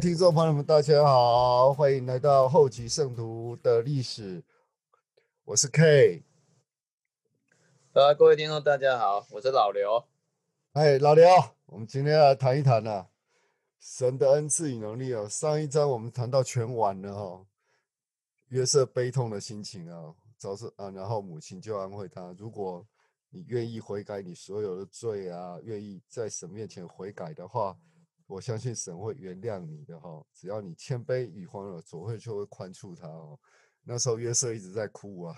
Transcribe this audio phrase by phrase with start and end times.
[0.00, 4.42] 位听众朋友们，大家好，欢迎来到后期圣徒的历史。
[5.44, 6.22] 我是 K。
[7.92, 10.02] 呃，各位听众，大家好，我是老刘。
[10.72, 11.28] 哎，老刘，
[11.66, 13.08] 我们今天来谈一谈呢，
[13.78, 15.28] 神的恩赐与能力哦。
[15.28, 17.44] 上一章我们谈到全完了哈，
[18.48, 22.86] 约瑟悲痛的心情啊，早是啊，然后母亲就安慰他，如果
[23.28, 27.76] 你愿意悔改你所有的罪啊，愿意在神面前悔改的话。
[28.30, 33.36] 我相信神会原谅你的哈，只要你谦卑与欢乐，总会就会宽恕他哦。
[33.82, 35.36] 那时候约瑟一直在哭啊，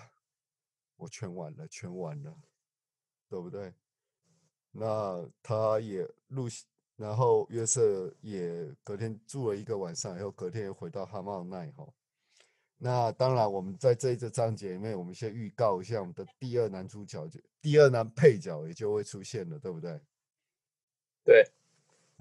[0.95, 2.37] 我全完了，全完了，
[3.27, 3.73] 对不对？
[4.69, 6.47] 那他也录，
[6.95, 11.91] 然后约瑟也隔天住了一个晚上，然后隔天又回到哈茂奈哈。
[12.77, 19.99] 那当然，我们在这一个章节里面，我们先预告一下我们的第二男主角，就第二男配角也就会出现了，对不对？
[21.23, 21.51] 对。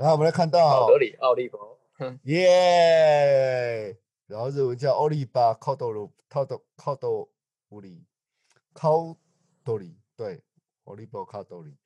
[0.03, 1.79] 然后我们来看到奥德里奥利伯，
[2.25, 3.97] 耶！
[4.27, 7.29] 然后日文叫奥利巴靠多鲁靠多靠多
[7.69, 8.05] 乌里
[8.73, 9.17] 靠
[9.63, 10.43] 多里，对，
[10.87, 11.77] 奥利伯靠多里。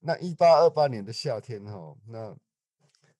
[0.00, 2.36] 那一八二八年的夏天哈，那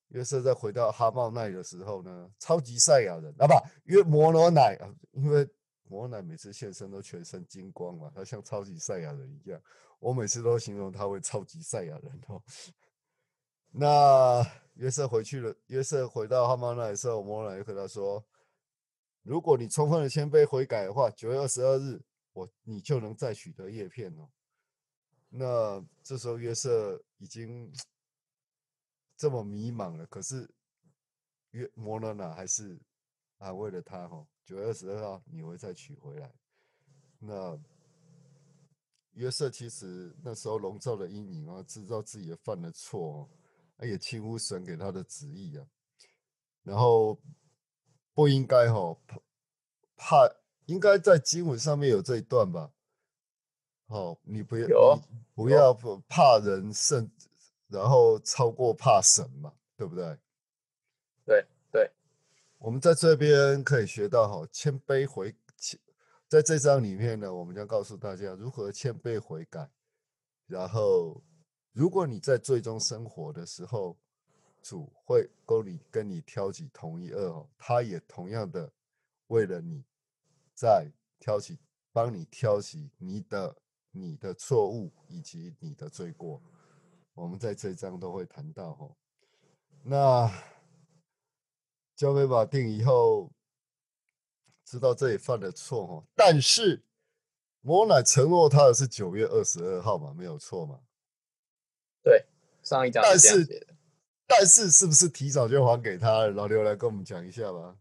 [0.09, 5.49] 约瑟在回到哈茂奈的时候呢，超级赛亚人啊不约摩罗乃啊，因为
[5.89, 9.59] 摩罗乃每次现身都全身金光嘛，他像超级赛亚人一样，
[9.99, 12.43] 我每次都形容他为超级赛亚人哦。
[13.75, 15.55] 那约瑟回去了。
[15.69, 18.23] 约瑟回到哈曼那里时候，摩尔也和他说
[19.25, 22.01] ：“如果你充分的谦卑悔改的话，九月二十二日，
[22.35, 24.29] 我你就能再取得叶片哦。”
[25.35, 27.73] 那这时候约瑟已经
[29.17, 30.49] 这么迷茫了，可是
[31.53, 32.79] 约摩勒娜还是
[33.39, 36.31] 安慰了他：“哈，九月二十二号你会再取回来。”
[37.19, 37.59] 那
[39.13, 43.31] 约瑟其实那时候笼罩的阴影啊，知道自己也犯了错。
[43.81, 45.67] 也轻忽神给他的旨意啊，
[46.63, 47.19] 然后
[48.15, 49.19] 不应该哈怕
[49.97, 50.35] 怕，
[50.67, 52.71] 应该在经文上面有这一段吧？
[53.89, 55.01] 好，你不要
[55.35, 55.75] 不要
[56.09, 57.11] 怕人胜，
[57.67, 60.17] 然后超过怕神嘛，对不对？
[61.25, 61.91] 对对，
[62.59, 65.35] 我们在这边可以学到哈谦卑悔，
[66.29, 69.69] 在这章里面呢，我们将告诉大家如何谦卑悔改，
[70.47, 71.21] 然后。
[71.73, 73.97] 如果你在最终生活的时候，
[74.63, 78.71] 主会跟你跟你挑起同一恶哦，他也同样的
[79.29, 79.85] 为了你，
[80.55, 81.59] 在挑起
[81.91, 83.57] 帮你挑起你的
[83.91, 86.43] 你的错误以及你的罪过，
[87.15, 88.97] 我们在这一章都会谈到哦。
[89.83, 90.31] 那
[91.97, 93.33] 交给马丁以后，
[94.65, 96.85] 知道这里犯了错哦，但是
[97.63, 100.81] 摩乃承诺他的是九月二十二号嘛，没有错嘛。
[102.63, 103.67] 对，上一章但是
[104.27, 106.27] 但是是不是提早就还给他？
[106.29, 107.77] 老刘来跟我们讲一下吧。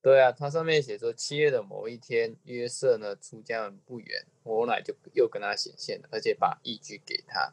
[0.00, 7.52] 对啊，他上面写说七月的某一天，约瑟呢出家门不远，我乃就又跟他显现了，而且把义据给他，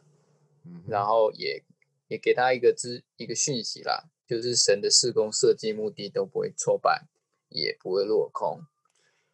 [0.64, 1.62] 嗯然后也
[2.08, 7.06] 也给他一个知一个讯息啦，就是神的施工设计目的都不会挫败，
[7.48, 8.64] 也不会落空。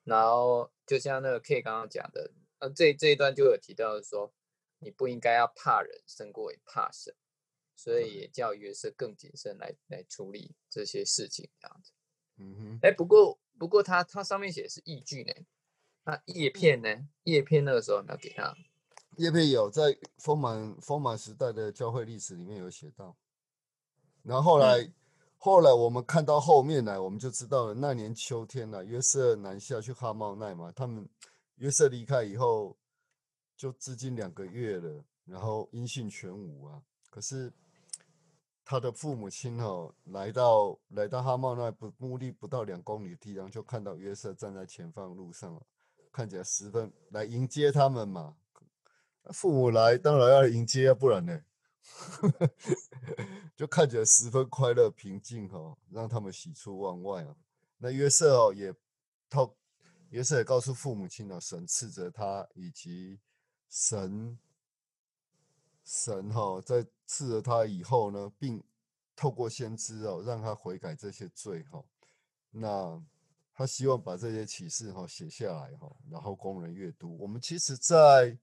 [0.05, 4.33] 然后就像那个 K 刚刚讲的，呃，这这一段就有提到说。
[4.81, 7.15] 你不应该要怕人胜过于怕神，
[7.75, 11.93] 所以也叫约瑟更谨慎来来处理这些事情，这样子。
[12.37, 12.79] 嗯哼。
[12.83, 15.33] 哎，不过不过他他上面写的是义句呢，
[16.05, 17.09] 那叶片呢？
[17.25, 18.55] 叶片那个时候没有给他。
[19.17, 23.17] 叶片有在丰满丰满时代的教会历史里面有写到，
[24.23, 24.93] 然后后来
[25.39, 31.09] 后来我们看到后面来，我们就知道了那年秋天呢，约瑟南下去哈茂奈嘛，他们
[31.57, 32.79] 约瑟离开以后。
[33.59, 36.81] 就至今两个月了，然后音信全无啊。
[37.11, 37.53] 可是
[38.65, 45.61] 他的父母亲哦，来到来到哈茂那不目的不到两公里的地方，就看到约瑟站在前方路上，
[46.13, 48.37] 看起来十分来迎接他们嘛。
[49.33, 51.43] 父母来当然要迎接啊，不然呢，
[53.57, 57.35] 就看起来十分快乐平静哈，让他们喜出望外啊。
[57.79, 58.73] 那约瑟哦也
[59.29, 59.57] 透
[60.11, 63.19] 约瑟也告诉父母亲哦，神赐着他以及。
[63.71, 64.39] 神，
[65.85, 68.63] 神哈在赐了他以后呢，并
[69.15, 71.85] 透过先知哦，让他悔改这些罪哈。
[72.51, 73.03] 那
[73.53, 77.19] 他希望把这些启示哈写下来哈，然后供人阅读。
[77.19, 78.39] 我们其实，在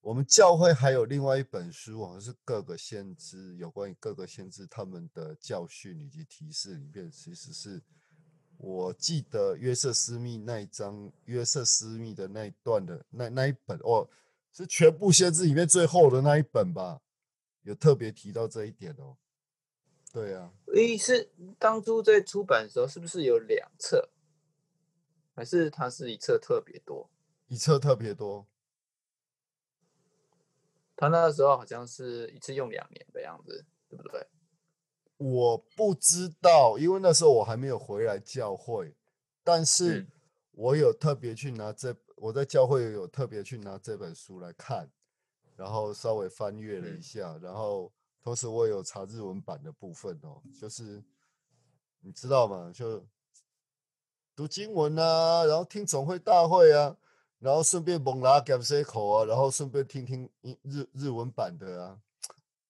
[0.00, 7.82] 我们教会还有另外一本书哦，是各个先知有关于各个先知他们的教训以及提示里面，其实是
[8.56, 14.08] 我记得约瑟斯密那一章，约瑟斯密的那一段的那那一本哦。
[14.52, 17.00] 是全部先知里面最后的那一本吧？
[17.62, 19.16] 有特别提到这一点哦。
[20.12, 20.52] 对呀。
[20.74, 24.08] 诶，是当初在出版的时候，是不是有两册？
[25.34, 27.08] 还是它是一册特别多？
[27.48, 28.46] 一册特别多。
[30.96, 34.26] 他那个时候好像是一次用两年的样子，对不对？
[35.16, 38.94] 我不知道，因为那时候我还没有回来教会，
[39.42, 40.06] 但是
[40.52, 44.88] 我有特别去拿这，我在教会有特别去拿这本书来看，
[45.56, 47.90] 然后稍微翻阅了一下，然后
[48.22, 51.02] 同时我有查日文版的部分哦，就是
[52.00, 52.70] 你知道吗？
[52.74, 53.04] 就
[54.36, 56.96] 读经文啊，然后听总会大会啊。
[57.38, 60.28] 然后顺便猛拉 g a m C 口啊，然后顺便听听
[60.60, 61.98] 日日文版的啊，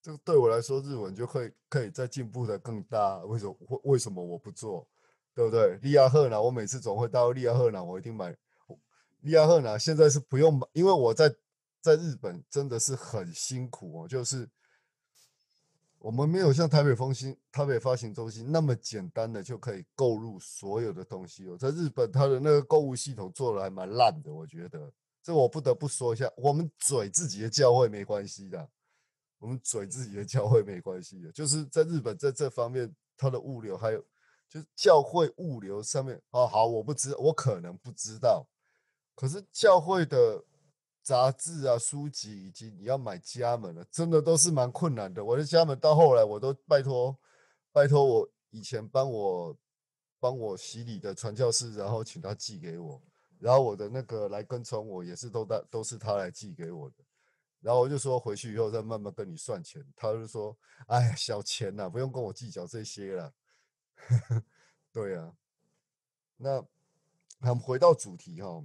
[0.01, 3.17] 这个对我来说日文就会可以再进步的更大。
[3.25, 3.53] 为什么？
[3.67, 4.87] 为为什么我不做？
[5.33, 5.77] 对不对？
[5.81, 8.37] 利亚赫纳，我每次总会到利亚赫纳，我一定买利
[9.21, 9.77] 利亚赫纳。
[9.77, 11.33] 现在是不用买，因为我在
[11.81, 14.49] 在日本真的是很辛苦哦，就是。
[16.03, 21.55] 我们没有像台北风行、台北发行中心那么简单的就可以购入所有的东西哦。
[21.55, 24.91] 在日本，它的那个购物系统做的还蛮烂的，我觉得。
[25.21, 28.67] 这我不得不说一下，我们嘴自己的教会没关系的，
[29.37, 31.31] 我们嘴自己的教会没关系的。
[31.31, 34.03] 就是在日本，在这方面，它的物流还有
[34.49, 38.43] 就是教会物流上面，哦，好，我不知，我可能不知道，
[39.21, 40.43] 可是教会的。
[41.03, 45.25] 杂志啊，书籍以及你要买家门了，真的都是蛮困难的。
[45.25, 47.19] 我的家门到后来，我都拜托
[47.71, 49.57] 拜托我以前帮我
[50.19, 53.01] 帮我洗礼的传教士，然后请他寄给我。
[53.39, 56.97] 然后我的那个来跟从我也是都大都是他来寄给我的。
[57.61, 59.83] 然后我就说回去以后再慢慢跟你算钱。
[59.95, 63.33] 他就说：“哎呀，小钱呐，不用跟我计较这些了。
[64.93, 65.33] ”对呀，
[66.37, 66.57] 那
[67.39, 68.63] 我们回到主题哈。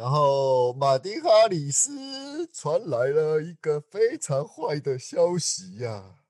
[0.00, 6.20] 然后，马丁·哈里斯传来了一个非常坏的消息呀！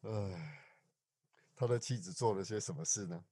[0.00, 0.62] 唉，
[1.54, 3.26] 他的妻子做了些什么事呢？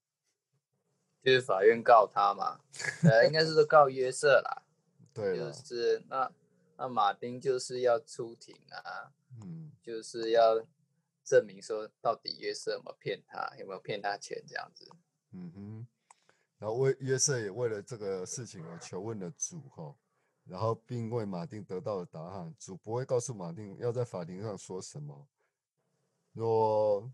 [1.22, 2.60] 就是法院告他嘛，
[3.02, 4.62] 呃，应该是说告约瑟啦。
[5.14, 6.30] 对，就是那
[6.76, 9.10] 那马丁就是要出庭啊，
[9.42, 10.62] 嗯，就是要
[11.24, 14.86] 证明说到底约瑟有没有骗他，有没有骗他钱这样子。
[15.32, 15.86] 嗯哼。
[16.58, 19.94] 然后为约瑟也为了这个事情而求问了主哈，
[20.44, 22.54] 然后并为马丁得到了答案。
[22.58, 25.28] 主不会告诉马丁要在法庭上说什么，
[26.32, 27.12] 若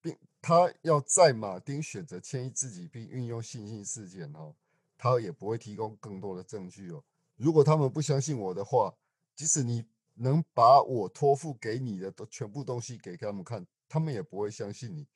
[0.00, 4.54] 并他要在马丁选择迁移自己并运用信心事件哈，
[4.96, 7.04] 他也不会提供更多的证据哦。
[7.36, 8.92] 如果他们不相信我的话，
[9.36, 15.06] 即使你能把我托付给你的都全部东西给他们看，他们也不会相信你，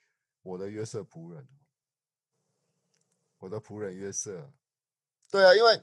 [0.43, 1.49] 我的约瑟仆人。
[3.43, 4.53] 我的仆人约瑟，
[5.29, 5.83] 对啊，因为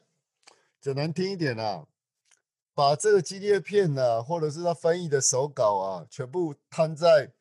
[0.80, 1.86] 讲难听一点啊，
[2.74, 7.34] 把这个激烈片啊，或者是他翻译的手稿啊，全部摊在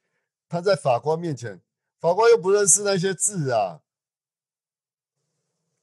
[0.48, 1.60] 摊在法官面前，
[2.00, 3.80] 法官又不认识那些字啊，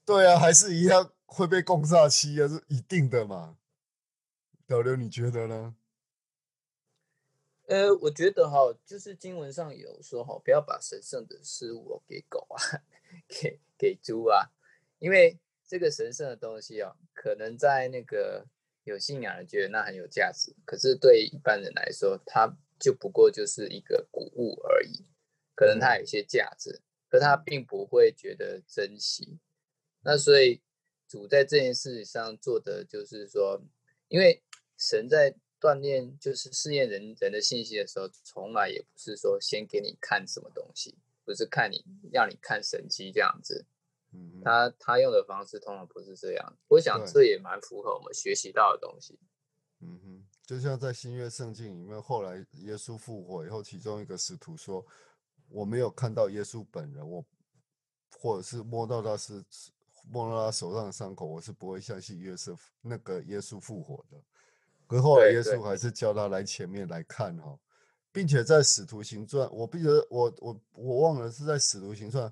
[0.03, 3.55] 对啊，还是一样会被共杀期啊，是一定的嘛。
[4.67, 5.75] 小刘，你觉得呢？
[7.67, 12.83] 呃，我觉得哈，就是经文上有说哈，不要把神圣的事物给狗啊，
[13.29, 13.61] 给。
[13.77, 14.51] 给猪啊，
[14.99, 18.45] 因为这个神圣的东西哦，可能在那个
[18.83, 25.05] 有信仰的觉得那很有价值，可是对一般人来说，它就不过就是一个谷物而已。
[25.55, 29.39] 可能它有一些价值，可他并不会觉得珍惜。
[30.01, 30.61] 那所以
[31.07, 33.63] 主在这件事上做的就是说，
[34.09, 34.43] 因为
[34.77, 40.93] 神在锻炼，就是试验人人的信息的时候，从来也不是说先给你看什么东西。
[41.25, 43.65] 不是看你让你看神迹这样子，
[44.13, 46.57] 嗯，他他用的方式通常不是这样。
[46.67, 49.19] 我想这也蛮符合我们学习到的东西。
[49.81, 54.85] 嗯哼，就像在新约圣经里面，后来耶稣复活以后，其中一个使徒说
[55.49, 57.25] ：“我没有看到耶稣本人，我
[58.17, 59.43] 或者是摸到他是
[60.09, 64.17] 摸到他手上的伤口，我是不会相信约瑟那个耶稣复活的。”
[64.87, 67.59] 可后来耶稣还是叫他来前面来看哈。
[68.15, 72.29] 并且在《使徒行传》，我不觉得我我我忘了是在《使徒行传》，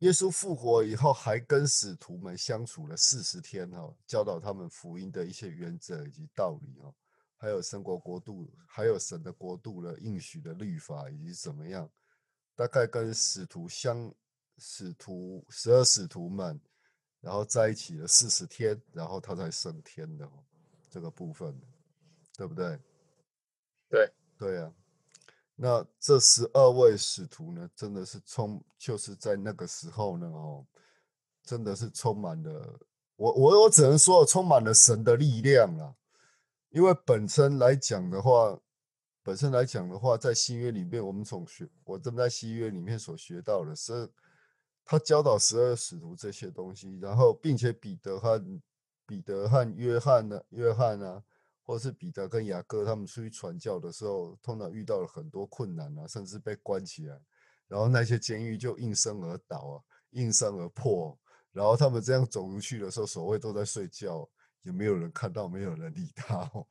[0.00, 6.94] 耶稣复活以后还跟使徒们相处了四十天哈，教导他们福音的一些原则以及道理哦，
[7.38, 11.90] 还有神国国度，还有神的国度的应许的律法以及怎么样，
[12.54, 14.14] 大概跟使徒相
[14.58, 16.60] 使徒十二使徒们，
[17.22, 20.30] 然后在一起了四十天，然后他才升天的
[20.90, 21.58] 这个部分，
[22.36, 22.78] 对不对？
[23.88, 24.12] 对。
[24.38, 24.72] 对啊，
[25.54, 30.66] 那这十二位使徒呢，真的是充，就是在那个时候呢，哦，
[31.42, 32.78] 真的是充满了
[33.16, 35.94] 我我我只能说充满了神的力量啦。
[36.70, 38.58] 因为本身来讲的话，
[39.22, 44.10] 本身来讲的话，在新约里面，我们从学我正在新约里面所学到的是，
[44.84, 48.44] 他教导十二使徒这些东西，然后并且彼得和
[49.06, 51.22] 彼得和约翰呢，约翰啊，
[51.64, 57.20] 或者是彼得跟雅各他们出去传教的时候，通常遇到了很多困难啊，甚至被关起来，
[57.66, 61.18] 然后那些监狱就应声而倒啊，应声而破，
[61.52, 64.28] 然后他们这样走出去的时候，守卫都在睡觉。
[64.62, 66.66] 也没有人看到，没有人理他哦。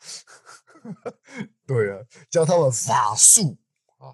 [1.63, 3.55] 对啊，教他们法术
[3.99, 4.09] 啊，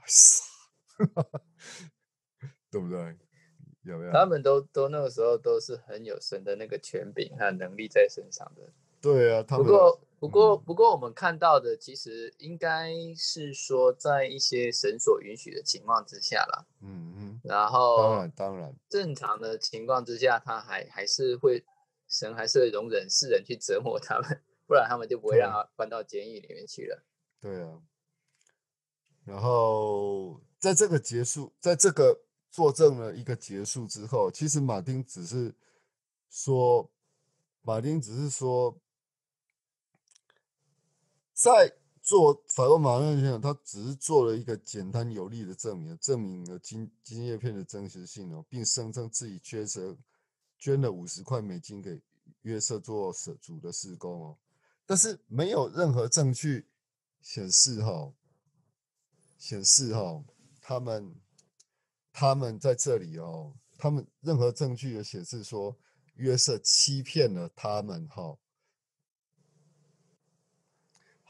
[2.70, 3.18] 对不对？
[3.84, 4.12] 有没有？
[4.12, 8.70] 他们都都那个时候都是很有神的那个权柄和能力在身上的。
[9.00, 16.66] 对啊，不过不过不过，我们看到的其实应该是说，在一些神所允许的情况之下啦。
[16.82, 17.42] 嗯嗯。
[17.44, 21.64] 然后当然当然，正常的情况之下，他还还是会。
[22.12, 27.04] 神还是会容忍世人去折磨他们，不然他们就不会让他关到监狱里面去了。
[27.40, 27.80] 对啊，
[29.26, 35.54] 然后在这个结束，在这个作证了一个结束之后，其实马丁只是
[36.32, 36.90] 说，
[37.62, 38.76] 马丁只是说，
[41.42, 49.98] 在做法国马丁先生，他只是做了一个简单有力的证明，证明了金金叶片的真实性哦，并声称自己缺责。
[50.58, 52.02] 捐了五十块美金给
[52.42, 54.38] 约瑟做舍主的施工哦，
[54.86, 56.68] 但是没有任何证据
[57.22, 58.12] 显示哈，
[59.38, 60.22] 显示哈，
[60.60, 61.16] 他们
[62.12, 65.74] 他们在这里哦，他们任何证据也显示说
[66.16, 68.38] 约瑟欺骗了他们哈。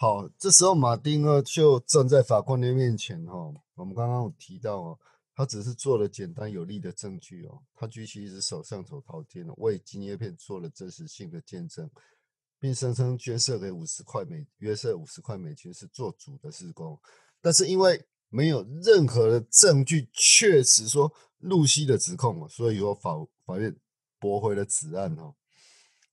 [0.02, 3.34] 好，这时候马丁呢就站在法官的面前哈，
[3.76, 5.00] 我们刚刚有提到哦。
[5.36, 11.90] 他只是做了简单有力的证据哦，他举起一只手上手朝天了，为金叶片做了真实性的见证，
[12.60, 16.98] 并声称捐设给五十块美约瑟五十块美金是做主的施工，
[17.42, 23.12] 但是因为没有任何的证据确实说露西的指控所以由法
[23.46, 23.76] 法院
[24.18, 25.36] 驳回了此案哦。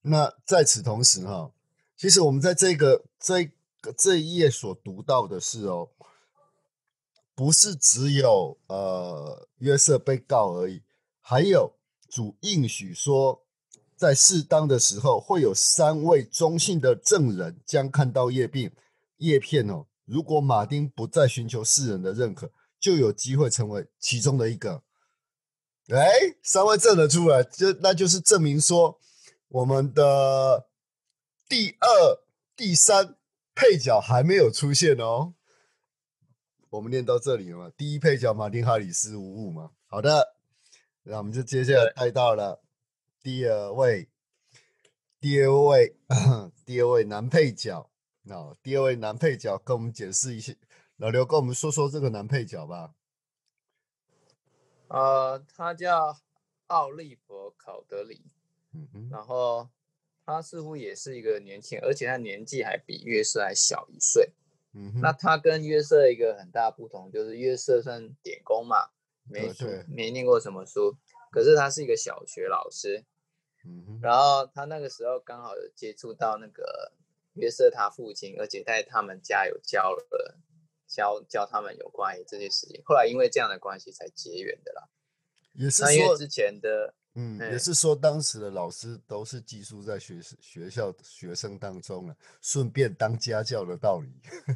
[0.03, 1.53] 那在此同时哈，
[1.97, 3.49] 其实我们在这个这
[3.93, 5.91] 这一页所读到的是哦。
[7.35, 10.83] 不是只有呃约瑟被告而已，
[11.21, 11.75] 还有
[12.09, 13.45] 主应许说，
[13.95, 18.75] 在适当的时候会有三位中性的证人将看到叶片
[19.19, 19.85] 叶片哦。
[20.07, 22.51] 如果马丁不再寻求世人的认可，
[22.81, 24.83] 就有机会成为其中的一个。
[25.89, 26.09] 哎，
[26.43, 28.99] 三位证人出来，就那就是证明说，
[29.49, 30.69] 我们的
[31.47, 32.25] 第二、
[32.57, 33.17] 第三
[33.57, 35.35] 配角还没有出现哦。
[36.69, 37.71] 我们念到这里了嘛？
[37.77, 39.73] 第一配角马丁·哈里斯无误嘛？
[39.87, 40.37] 好的，
[41.05, 42.63] 那我们就接下来带到了
[43.23, 44.09] 第二位，
[45.19, 45.97] 第二位，
[46.67, 47.91] 第二位男配角。
[48.23, 50.53] 那第二位男配角跟我们解释一下，
[50.97, 52.95] 老刘跟我们说说这个男配角吧。
[54.89, 56.19] 呃，他叫
[56.67, 58.27] 奥利弗·考德里，
[58.75, 59.69] 嗯哼，然后
[60.27, 64.33] 他似乎也是一个年轻人，而且他年纪还比约瑟还小一岁。
[65.01, 68.91] 那他跟约瑟一个很大不同，就是约瑟算点工嘛，
[69.31, 69.49] 没
[69.89, 70.97] 没念过什么书，
[71.31, 73.05] 可是他是一个小学老师，
[73.65, 76.93] 嗯，然后他那个时候刚好有接触到那个
[77.35, 80.37] 约瑟他父亲，而且在他们家有教了
[80.87, 84.89] 教教他们有关于这些事情，后来因为这样的关系才结缘的啦，
[85.55, 86.95] 也是说之前的。
[87.19, 94.09] 嗯，也是说当时的老师都是寄宿在学学校学生当中了，顺便当家教的道理。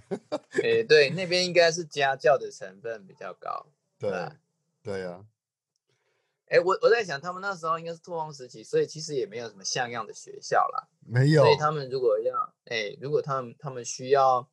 [0.62, 3.66] 哎，对，那边应该是家教的成分比较高。
[3.98, 4.10] 对，
[4.82, 5.24] 对啊。
[6.48, 10.86] 哎，我我在想，他们那时候应该是拓荒时期，所以其实也没有什么像样的学校啦。
[11.06, 11.42] 没有。
[11.42, 14.46] 所以他们如果要，哎，如果他们他们需要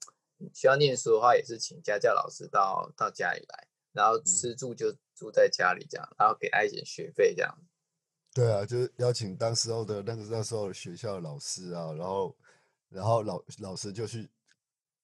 [0.54, 7.58] 需要念书的话，也是请家教老师到到家里来，然后吃住就住在家里这样，然后给他一点学费这样。
[8.38, 12.38] 对啊，就是邀请当时候的那个那时候学校的老师啊，然后
[12.88, 14.30] 然后老老师就去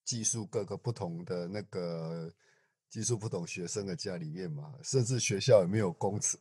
[0.05, 2.31] 寄宿各个不同的那个
[2.91, 6.37] 寄宿不同学生的家里面嘛，甚至学校也没有公厕。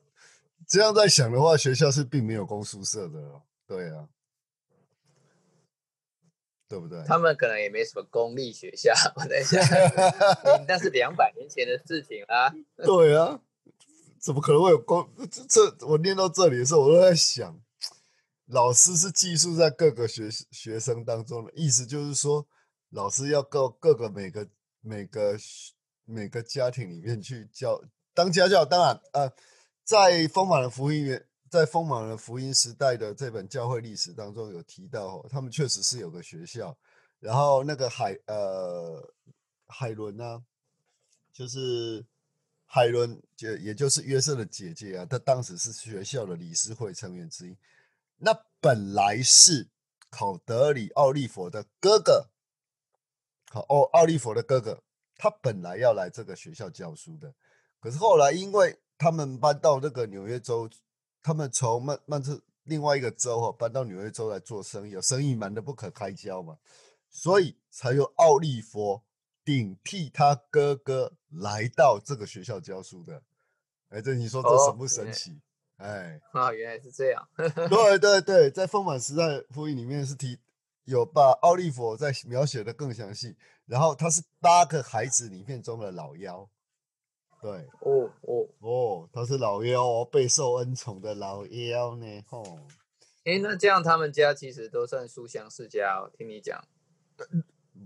[0.68, 4.06] 这样在想的话，学校是并没有公宿舍的，对啊，
[6.68, 7.02] 对不对？
[7.06, 9.58] 他们可能也没什么公立学校，我在想，
[10.68, 12.54] 那是两百年前的事情啦。
[12.84, 13.40] 对啊。
[14.22, 15.10] 怎么可能会有公？
[15.28, 17.60] 这这我念到这里的时候，我都在想，
[18.46, 22.46] 老师是寄宿在各个学学生当中的，意思就是说，
[22.90, 24.48] 老师要各各个每个
[24.80, 25.36] 每个
[26.04, 27.82] 每个家庭里面去教
[28.14, 28.64] 当家教。
[28.64, 29.32] 当然，呃，
[29.82, 36.78] 在丰满的福音园，在丰满的福音时代的这本教会历史当中有提到，他们确实是有个学校，
[37.18, 39.12] 然后那个海呃
[39.66, 40.44] 海伦呢，
[41.32, 42.06] 就是
[42.74, 47.54] 海伦，就也就是约瑟的姐姐啊，她当时是学校的理事会成员之一。
[48.16, 49.68] 那本来是
[50.08, 52.30] 考德里奥利佛的哥哥，
[53.50, 54.82] 好哦，奥利佛的哥哥，
[55.18, 57.34] 他本来要来这个学校教书的，
[57.78, 60.70] 可是后来因为他们搬到那个纽约州，
[61.22, 66.56] 他们从曼曼彻另外一个州哈搬到纽约州来做生意，生意忙得不可开交嘛，
[67.10, 69.04] 所以才由奥利佛
[69.44, 73.22] 顶替他哥哥来到这个学校教书的。
[73.88, 75.40] 哎，这你说这神不神奇？
[75.76, 77.28] 哎，啊，原来是这样。
[77.36, 80.38] 对对对，在《丰满时代福音》里面是提
[80.84, 83.36] 有把奥利佛在描写的更详细。
[83.66, 86.48] 然后他是八个孩子里面中的老幺。
[87.40, 92.24] 对，哦哦哦，他是老幺哦，备受恩宠的老幺呢。
[92.28, 92.58] 吼，
[93.24, 96.10] 哎，那这样他们家其实都算书香世家哦。
[96.16, 96.64] 听你讲，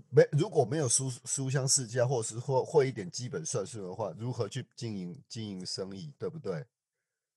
[0.09, 6.65] 没如果没有书书香世家，或是或会一点基本算术的话，如何去经营经营生意，对不对？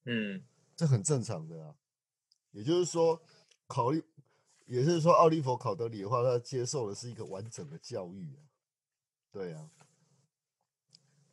[0.04, 0.42] 嗯，
[0.76, 1.74] 这很正常的啊。
[2.52, 3.22] 也就是说，
[3.66, 4.02] 考虑，
[4.66, 8.42] 也就是说，奥利弗考德里的话，他接受的是一个完整的教育啊。
[9.30, 9.70] 对啊，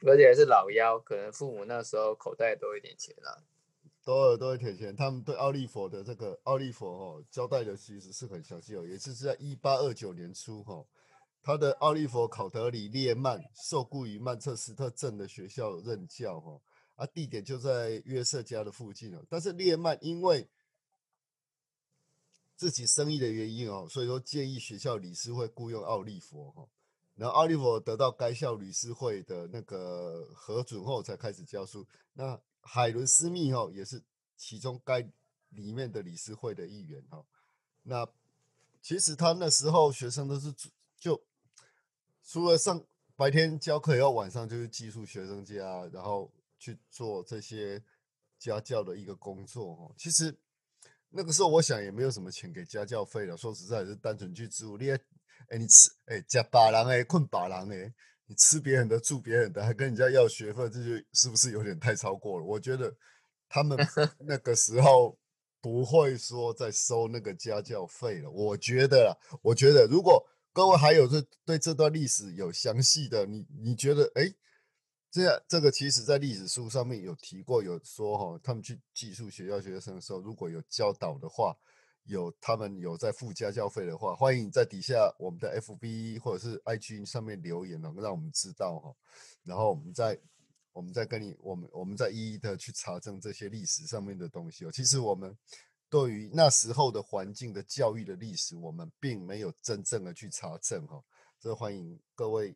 [0.06, 3.42] 而且还是老幺，可能父母那时候口袋多一点钱啊，
[4.04, 4.96] 都有都有点钱。
[4.96, 10.86] 他们对奥利佛的这个奥利佛哦交代的其实是很详细哦，也是在一八二九年初哈，
[11.48, 16.60] 他的奥利弗考德里列曼受雇于曼彻斯特镇的学校任教哈。
[16.96, 19.26] 啊，地点就在约瑟家的附近哦。
[19.30, 20.50] 但是列曼因为
[22.58, 26.68] 自己生意的原因哦，所以说建议学校理事会雇佣奥利弗哈。
[27.16, 31.88] 然后奥利弗得到该校理事会的那个核准后，才开始教书。
[32.12, 34.04] 那海伦斯密哈也是
[34.36, 35.00] 其中该
[35.52, 37.24] 里面的理事会的一员哈。
[37.84, 38.06] 那
[38.82, 40.70] 其实他那时候学生都是就
[42.28, 42.84] 除了上
[43.16, 46.32] 白天教课，要晚上就是寄宿学生家，然后。
[46.60, 47.80] 去做这些
[48.40, 50.36] 家教的一个工作哦，其实
[51.10, 53.38] 那个时候我想也没有什么钱给家教费了。
[53.38, 54.76] 说实在，是单纯去住。
[54.76, 55.00] 你哎，
[55.60, 57.94] 你吃哎，加把郎哎，困把郎哎，
[58.26, 62.46] 你吃别人的，住别人的，还跟人家要学费，这就是不是有点太超过了？
[62.48, 62.92] 我觉得
[63.48, 63.78] 他们
[64.22, 65.16] 那个时候
[65.62, 68.32] 不会说再收那个家教费了。
[68.32, 74.34] 我觉得，我觉得如果各位还有这对这段历史有详细的，你你觉得哎？
[75.12, 81.56] 这样，这个其实在历史书上面有提过，有说哈，他们去寄宿学校学生的时候，如果有教导的话，
[82.06, 88.92] 有他们有在付家教费的话，欢迎在底下我们的 FB 或者是 IG 上面留言哦，让我们知道哈，
[89.44, 90.20] 然后我们再
[90.74, 94.72] 我们再跟你，我们我们再一一的去查证这些历史上面的东西哦。
[94.72, 95.38] 其实我们
[95.90, 101.04] 对于那时候的环境的教育的历史，我们并没有真正的去查证哈。
[101.40, 102.56] 这欢迎各位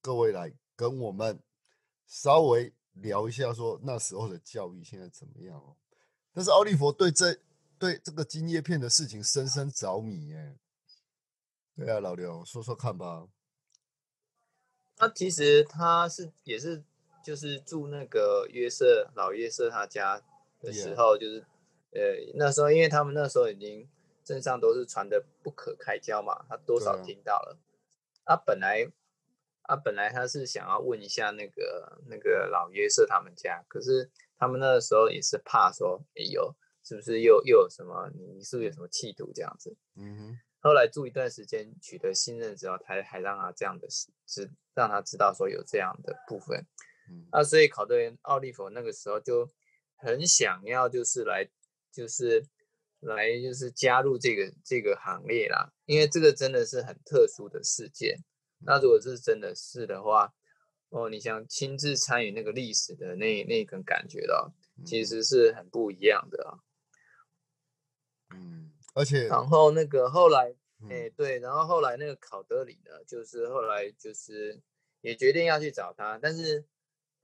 [0.00, 1.40] 各位来跟我们。
[2.08, 5.74] 稍微聊一下，说那时候的教育现在怎么样哦？
[6.32, 7.36] 但是奥利佛对这
[7.80, 10.56] 对这个金叶片的事情深深着迷哎。
[11.74, 13.26] 对啊，老刘说说看吧。
[14.94, 16.84] 他其实他是也是
[17.24, 20.22] 就是住那个约瑟老约瑟他家
[20.60, 21.44] 的时候，就是
[21.92, 22.00] 呃
[22.34, 23.88] 那时候因为他们那时候已经
[24.24, 27.58] 镇上都是传的不可开交嘛，他多少听到了。
[28.24, 28.90] 他本来。
[29.68, 38.08] 啊，本来他是想要问一下那个那个老约瑟他们家，可是他们那个时候也是怕说，哎呦，是不是又又有什么？
[38.14, 39.76] 你是不是有什么企图这样子？
[39.96, 40.38] 嗯哼。
[40.60, 43.88] 后来住一段时间，取得信任之后，才还让他这样的
[44.24, 46.64] 知让他知道说有这样的部分。
[47.10, 47.26] 嗯。
[47.32, 49.50] 啊，所以考德人奥利弗那个时候就
[49.96, 51.44] 很想要，就是来
[51.96, 52.44] 就是
[53.00, 58.18] 来就是加入这个这个行列啦，因为这个真的是很特殊的事件。
[58.58, 60.34] 那如果是真的是的话，
[60.90, 64.52] 哦，你想亲自参与那个历史的那那个感觉的，
[64.84, 66.60] 其实是很不一样的啊。
[68.34, 70.54] 嗯，而且然后那个后来，
[70.90, 74.60] 哎，对，然后后来那个考德里呢，就是后来就是
[75.00, 76.66] 也决定要去找他，但是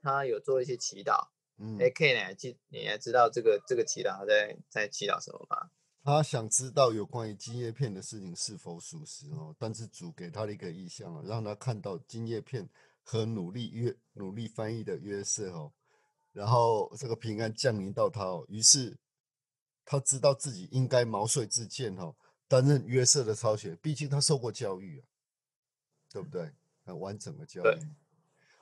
[0.01, 1.32] 他有做一些祈祷。
[1.57, 5.69] 嗯，AK 呢，记你还知道这个这个祈祷在在祈祷什么吗？
[6.03, 12.67] 他想知道有关于金叶片的事情是否属实哦，但是主给他的一个意向啊，让他看到金叶片
[13.03, 15.71] 和努力约努力翻译的约瑟哦，
[16.33, 18.97] 然后这个平安降临到他哦，于是
[19.85, 22.15] 他知道自己应该毛遂自荐哦，
[22.49, 25.07] 担任约瑟的抄写，毕竟他受过教育啊，
[26.11, 26.51] 对不对？
[26.85, 27.79] 很完整的教育，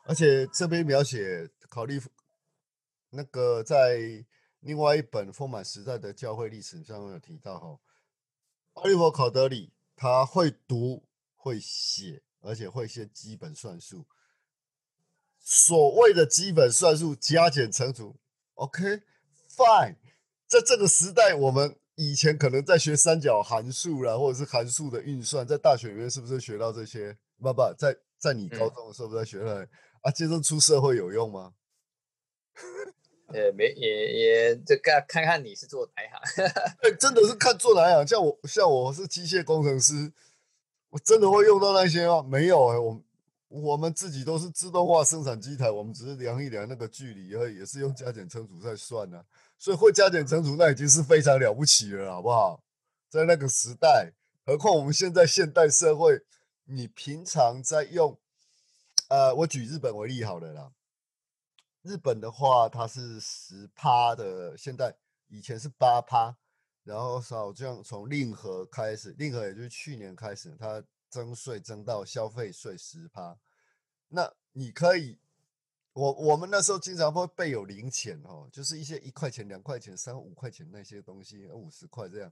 [0.03, 1.99] 而且这边描写考虑
[3.11, 4.25] 那个在。
[4.63, 7.79] 另外一本丰满时代的教会历史上面有提到哈，
[8.73, 11.03] 奥利弗考德里他会读
[11.35, 14.05] 会写而且会一些基本算术。
[15.39, 18.19] 所谓的基本算术，加减乘除
[18.53, 19.95] ，OK，fine。
[20.45, 27.17] 在这个时代，我们以前可能在学三角函数啦，或者是函数的运算，在大学里面是不是学到这些？
[27.41, 29.67] 爸爸，在在你高中的时候不在学了？
[30.01, 31.55] 啊，接着出社会有用吗？
[33.33, 36.53] 呃，没也也这个看看你是做哪一行？
[36.81, 38.05] 对， 真的是看做哪一行。
[38.07, 40.11] 像我像我是机械工程师，
[40.89, 42.21] 我真的会用到那些吗？
[42.21, 43.01] 没有哎，我。
[43.53, 49.21] 我们自己都是自动化生产机台，我们只是量一量那个距离，而已，也是用加减乘除在算呢。
[49.57, 52.63] 所以会加减乘除，那已经是非常了不起了，好不好？
[53.09, 54.13] 在那个时代，
[54.45, 56.21] 何况我们现在现代社会，
[56.63, 58.17] 你平常在用，
[59.09, 60.71] 呃，我举日本为例好了啦。
[61.81, 64.95] 日本的话，它是十趴的，现在
[65.27, 66.35] 以前是八趴，
[66.83, 70.83] 然后好像从令和开始，令和也就是去年开始，它。
[71.11, 73.37] 增税增到消费税十趴，
[74.07, 75.19] 那你可以，
[75.91, 82.31] 我我们那时候经常会备有零钱哦，就是一些一块钱、两块钱、三五块钱那些东西，五十块这样，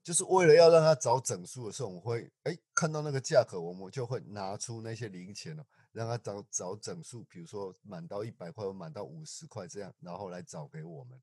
[0.00, 11.20] 就是为了要让他找整数的时候，我会哎看到那个价格，我们就会拿出那些零钱哦，让他找找整数，比如说满到一百块或满到五十块这样，然后来找给我们，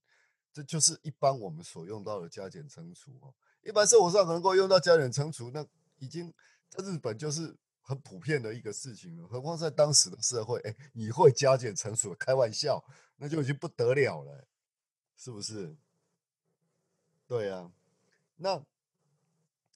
[0.51, 3.33] 这就是一般我们所用到的加减乘除哦。
[3.63, 5.65] 一般生活上能够用到加减乘除，那
[5.99, 6.33] 已经。
[6.69, 12.83] 在日本就是很普遍的一个事情了，何况在当时的社会，哎，你会加减乘除，开玩笑，
[13.15, 14.45] 那就已经不得了了，
[15.15, 15.77] 是不是？
[17.25, 17.71] 对呀，
[18.35, 18.61] 那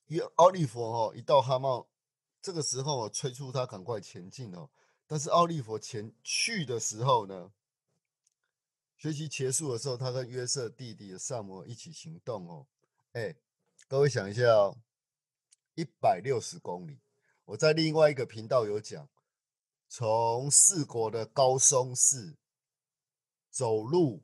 [0.07, 1.87] 一奥利弗哦，一到哈茂，
[2.41, 4.69] 这个时候催促他赶快前进哦。
[5.11, 7.51] 但是奥利弗前去的时候呢，
[8.95, 12.65] 学习结束的时候，他跟约瑟弟弟的萨摩一起行动哦。
[13.11, 13.35] 哎，
[13.89, 14.77] 各位想一下哦。
[15.75, 17.01] 一百六十公里，
[17.43, 19.09] 我在另外一个频道有讲，
[19.89, 22.37] 从四国的高松市
[23.49, 24.23] 走路，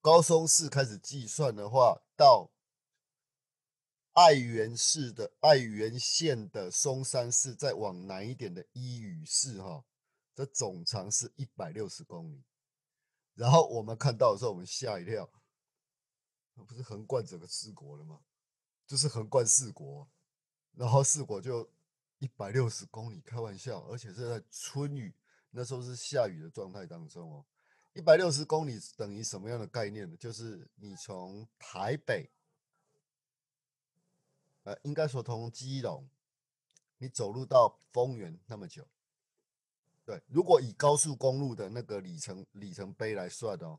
[0.00, 2.52] 高松市开始计算的话，到
[4.12, 9.84] 爱媛市的爱媛县的松山市，再往南一点的伊予市，哈，
[10.36, 12.44] 这总长是一百六十公里。
[13.34, 15.30] 然后我们看到的时候，我们吓一跳，
[16.52, 18.20] 那不是横贯整个四国了吗？
[18.86, 20.06] 就是横贯四国。
[20.72, 21.70] 然后四国就
[22.18, 25.14] 一百六十公里，开玩笑，而且是在春雨，
[25.52, 27.46] 那时候是下雨的状态当中哦。
[27.94, 30.14] 一百六十公里等于什么样的概念呢？
[30.18, 32.30] 就是你从台北，
[34.64, 36.06] 呃，应该说从基隆，
[36.98, 38.86] 你走路到丰原那么久。
[40.06, 43.78] 对，如果以高速公路的那个里程里程碑来算哦，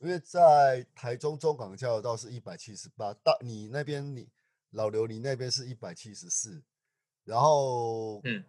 [0.00, 4.28] 因为在台中中港交流道是一百七十八，到你那边你。
[4.74, 6.62] 老刘，你那边是一百七十四，
[7.24, 8.42] 然后，嗯，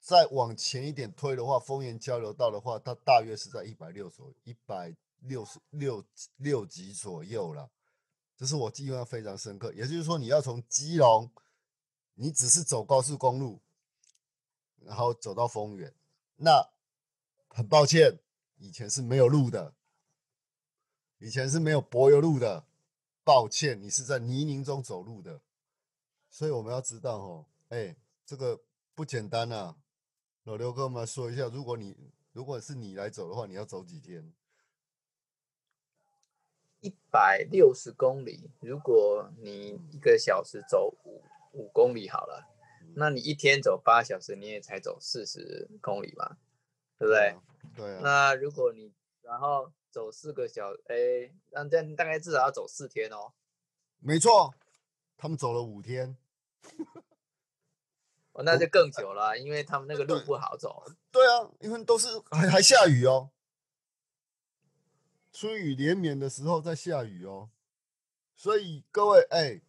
[0.00, 6.02] 再往前一点推的话，丰原交流道的话，它大约是在一百六左右一百六十六
[6.38, 7.70] 六级左右了。
[8.34, 9.70] 这是我记忆非常深刻。
[9.74, 11.30] 也就是说，你要从基隆，
[12.14, 13.60] 你只是走高速公路，
[14.80, 15.92] 然后走到丰原，
[16.36, 16.70] 那
[17.48, 18.18] 很抱歉，
[18.58, 19.74] 以前是没有路的，
[21.18, 22.64] 以前是没有柏油路的。
[23.24, 25.40] 抱歉，你是在泥泞中走路的，
[26.28, 27.94] 所以我们要知道哦，哎，
[28.26, 28.60] 这个
[28.96, 29.76] 不简单呐。
[30.42, 31.96] 老刘跟我们说一下，如果你
[32.32, 34.32] 如果是你来走的话，你要走几天？
[36.80, 42.51] 一百六十公里，如果你一个小时走五五公里好了，
[42.96, 46.36] 那你一天走八小时，你也才走四十公里嘛，
[46.98, 47.36] 对不对？
[47.74, 48.00] 对啊。
[48.02, 49.72] 那如果你然后。
[49.92, 53.34] 走四个小，哎，那这样大概至少要走四天哦。
[53.98, 54.54] 没错，
[55.18, 56.16] 他们走了五天。
[58.32, 60.82] 哦，那就更久了，因为他们那个路不好走。
[61.10, 63.32] 对啊，因为都是还还下雨哦，
[65.30, 67.50] 春雨连绵的时候在下雨哦，
[68.34, 69.60] 所以各位，哎，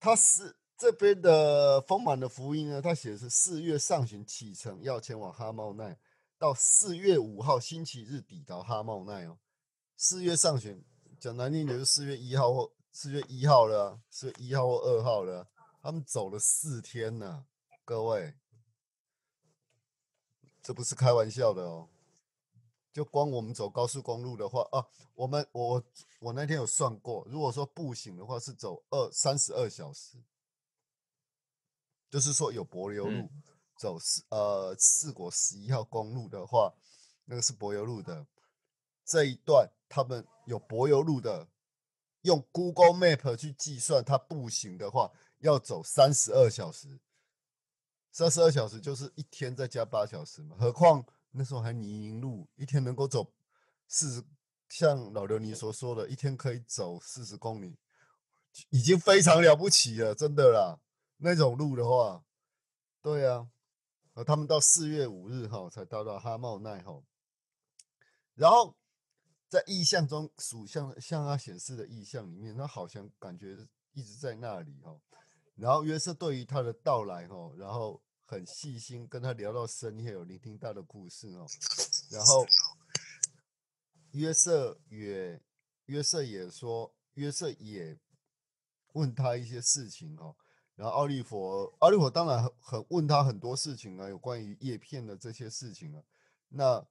[0.00, 5.98] 他是这边的丰满的福音呢，他写的是四月上旬启程，要前往哈茂奈。
[6.38, 9.36] 到四月五号星期日抵达哈茂奈哦。
[9.96, 10.80] 四月上旬，
[11.18, 15.48] 讲难听点就四月一号或四月一号了，四月一号或二号了。
[15.82, 17.44] 他们走了四天呢，
[17.84, 18.34] 各位，
[20.62, 21.88] 这不是开玩笑的哦。
[22.92, 25.82] 就光我们走高速公路的话啊，我们我
[26.20, 30.18] 我那天有算过，如果说步行的话是走二三十二小时，
[32.10, 33.30] 就是说有柏油路。
[33.80, 36.74] 走四呃四国十一号公路的话，
[37.26, 38.26] 那个是柏油路的
[39.04, 41.46] 这一段，他们有柏油路的，
[42.22, 46.98] 用 Google Map 去计算，它步行的话要走三十二小时。
[48.10, 53.32] 三十二小时就是一天再加八小时嘛，何况那时候还泥泞路，一天能够走
[53.86, 54.24] 四十，
[54.68, 57.78] 像老刘你所说的，一天可以走四十公里，
[58.70, 60.80] 已经非常了不起了，真的啦。
[61.18, 62.24] 那种路的话，
[63.02, 63.48] 对啊，
[64.14, 67.02] 呃，他们到四月五日哈才到到哈茂奈哈，
[68.34, 68.76] 然后
[69.48, 73.56] 在意象中属相向他显示的意象里面，他好像感觉
[73.92, 75.00] 一直在那里哈。
[75.56, 81.44] 然后约瑟对于他的到来哈，然后很细心跟他聊到深夜，有聆听他的故事哦。
[82.10, 82.46] 然后
[84.12, 85.42] 约瑟也
[85.86, 87.98] 约瑟也说，约瑟也
[88.92, 90.36] 问他一些事情哈。
[90.78, 96.00] 然后奥利弗，奥利弗当然很很问他很多事情啊，有关于叶片的这些事情啊。
[96.50, 96.86] 那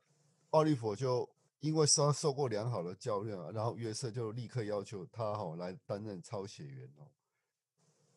[0.50, 1.30] 奥利弗就
[1.62, 7.08] 因为他受过良好的教育啊，然后约瑟就立刻要求他哈来担任抄写员哦。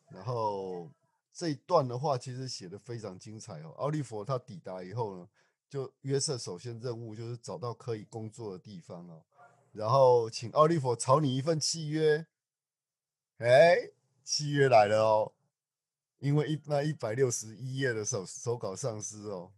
[0.09, 0.91] 然后
[1.31, 3.73] 这一段的话，其实写的非常精彩哦。
[3.77, 5.29] 奥利弗他抵达以后呢，
[5.69, 9.23] 就约瑟首先任务就是找到可以工作的地方哦，
[9.71, 12.27] 然后请奥利弗草拟一份契约。
[13.37, 13.77] 哎，
[14.25, 15.31] 契约来了哦。
[16.21, 19.51] 因为一那一百六十一页的手手稿上市哦，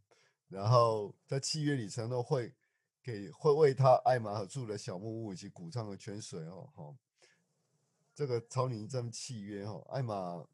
[0.48, 2.54] 然后在契约里承诺会
[3.04, 6.96] 给会为他艾玛和住的小木屋以及谷仓的泉水哦，好，
[8.16, 10.46] 这个草拟一份契约哈，艾玛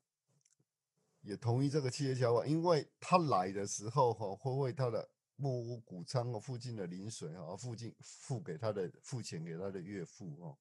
[1.21, 10.57] 也同意这个契约条款，因为他来的时候哈会为他的木屋谷仓哦附近的邻水哈附近付给他的付钱给他的岳父哦，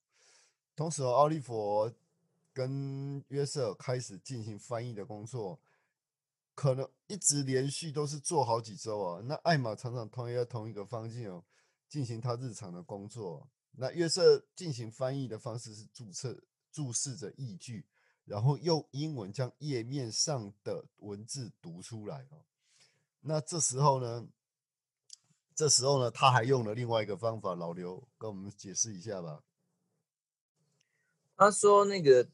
[0.75, 1.91] 同时奥利弗。
[2.53, 5.59] 跟约瑟开始进行翻译的工作，
[6.55, 9.21] 可能一直连续都是做好几周啊。
[9.23, 11.45] 那艾玛常常同一个同一个方向哦，
[11.87, 13.49] 进行他日常的工作。
[13.71, 17.87] 那约瑟进行翻译的方式是注册注释着译句，
[18.25, 22.43] 然后用英文将页面上的文字读出来哦。
[23.21, 24.27] 那这时候呢，
[25.55, 29.43] 这时候呢，他还用了另外一个方法，老刘跟我们解释一下吧。
[31.39, 32.27] 他说那个。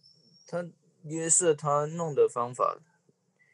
[0.47, 0.63] 他
[1.05, 2.77] 约瑟他弄的方法，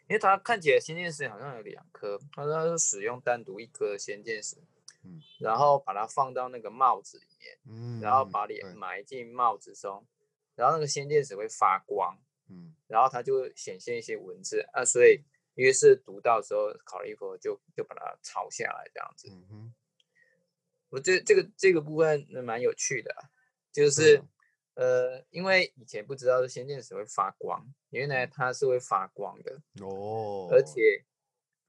[0.09, 4.57] 因为他看起来仙剑石好像有两颗，他说他是使用单独一颗仙剑石，
[5.05, 10.05] 嗯，然后把它放到那个帽子里面，嗯，然后把脸埋进帽子中，
[10.53, 15.21] 然后那个仙剑石会发光，嗯，然后它就会显现一些文字啊，所以
[15.55, 19.73] 约瑟读到时候考了一会就就把它抄下来这样子，嗯哼，
[20.89, 23.15] 我这这个这个部分蛮有趣的，
[23.71, 24.21] 就是。
[24.81, 31.05] 呃，因为以前不知道仙剑石会发光，原来它是会发光的哦，而且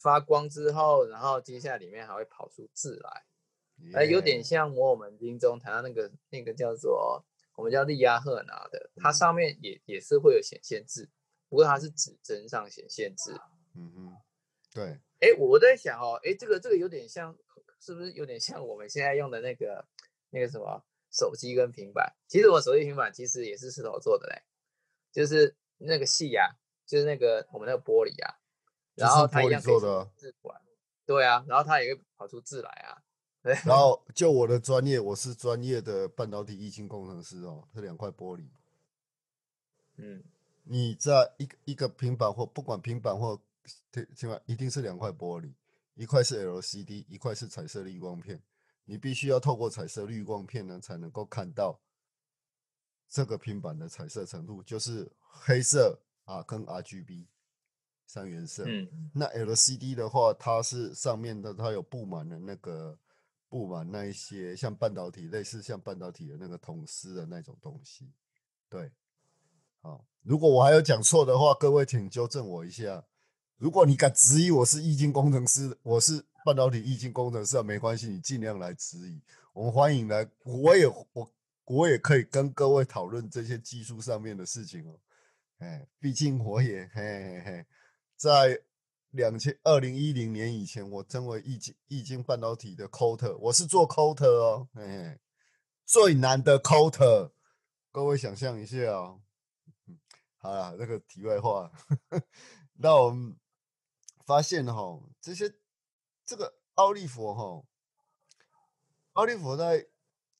[0.01, 3.25] 发光之后，然后接下来里面还会跑出字来，
[3.93, 7.23] 哎，有点像《摩尔门经》中谈到那个那个叫做
[7.55, 11.11] 我们叫利亚赫拿的，它上面也也是会有显现字，
[11.51, 13.39] 不过它是指针上显现字。
[13.75, 14.17] 嗯嗯，
[14.73, 14.99] 对。
[15.21, 17.37] 哎，我在想哦，哎，这个这个有点像，
[17.79, 19.85] 是不是有点像我们现在用的那个
[20.31, 20.83] 那个什么？
[21.13, 24.43] 手机跟平板，其实我手机平板其实也是石头做的嘞，
[25.13, 28.39] 就是那个细呀，就是那个我们那个玻璃啊，
[28.95, 29.79] 然后它一样可以
[30.17, 30.59] 字管，
[31.05, 33.03] 对啊，然后它也会跑出字来啊，
[33.45, 33.53] 对。
[33.67, 38.47] 然后就我的专业，我是专业的半导体液晶工程师哦，这两块玻璃，
[39.97, 40.25] 嗯，
[40.65, 43.39] 你在一一个平板或不管平板或
[43.91, 45.53] 平板一定是两块玻璃，
[45.95, 48.43] 一块是 LCD，一块是彩色滤光片。
[48.93, 51.81] 你必须要透过彩色滤光片呢，才能够看到
[53.09, 57.25] 这个平板的彩色程度，就是黑色啊跟 RGB
[58.07, 58.65] 三原色。
[58.67, 62.99] 嗯，那 LCD 的话，它是上面的它有布满了那个
[63.49, 68.13] 布满那一些像半导体类似像半导体的那个铜丝的那种东西。
[68.69, 68.93] 对，
[69.81, 73.03] 好，如果我还有讲错的话，各位请纠正我一下。
[73.57, 76.27] 如果你敢质疑我是易经工程师，我是。
[76.45, 79.21] 半导体液晶工程师没关系，你尽量来质疑，
[79.53, 81.33] 我们欢迎来，我也我
[81.65, 84.99] 我也可以跟各位讨论这些技术上面的事情哦。
[85.59, 87.67] 哎，毕竟我也嘿嘿嘿，
[88.17, 88.61] 在
[89.11, 95.21] 两千二零一零年以前，我成为液晶液晶半导体的 c o t e r 我是做 c o t e r 哦，哎，
[95.85, 97.31] 最难的 c o t e r
[97.93, 99.21] 各位想象一下哦。
[100.39, 101.71] 好了，那个题外话，
[102.79, 103.37] 那我们
[104.27, 105.55] 发现哈这些。
[106.33, 107.63] 这个奥利佛哈，
[109.13, 109.87] 奥利佛在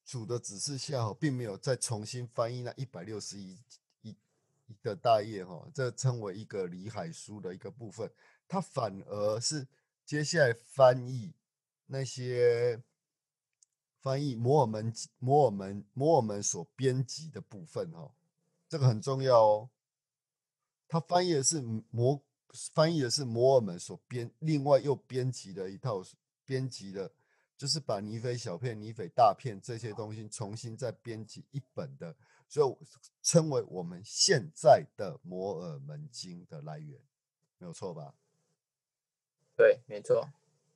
[0.07, 3.59] 主的指示下，并没有再重新翻译那一百六十一
[4.01, 4.17] 一
[4.69, 8.11] 一个大页哈，这称为一个里海书的一个部分。
[8.49, 9.69] 他反而是
[10.07, 11.35] 接下来翻译
[11.85, 12.83] 那些
[14.01, 18.15] 翻译摩尔门摩尔门摩尔门所编辑的部分哈，
[18.67, 19.71] 这个很重要哦。
[20.89, 22.23] 他翻译的是摩
[22.75, 26.03] 翻译的是摩尔门所编，另外又编辑的一套
[26.45, 27.11] 编辑的，
[27.57, 32.15] 就是把尼菲小片、尼菲大片这些东西重新再编辑一本的，
[32.49, 32.87] 所以
[33.23, 37.01] 称为我们现在的摩尔门经的来源，
[37.59, 38.15] 没有错吧？
[39.57, 40.29] 对，没错。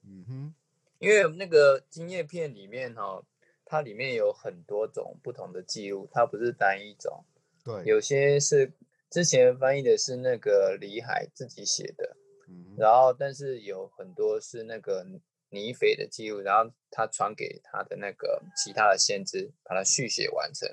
[0.03, 0.55] 嗯哼，
[0.99, 3.23] 因为那个金叶片里面哈，
[3.65, 7.25] 它里面有很多种不同的记录，它不是单一种。
[7.65, 8.73] 对，有些是
[9.11, 12.17] 之前翻译的是那个李海自己写的，
[12.49, 15.07] 嗯，然后但是有很多是那个
[15.51, 20.69] 尼斐的记录，然后他传给他的那个其他的先知，把它续写完成。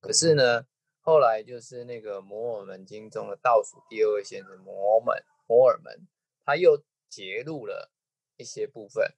[0.00, 0.66] 可是呢，
[1.00, 6.06] 后来就是那个摩尔门经中的倒数第二位先知摩尔门摩尔门，
[6.44, 7.90] 他又揭录了
[8.36, 9.14] 一些部分，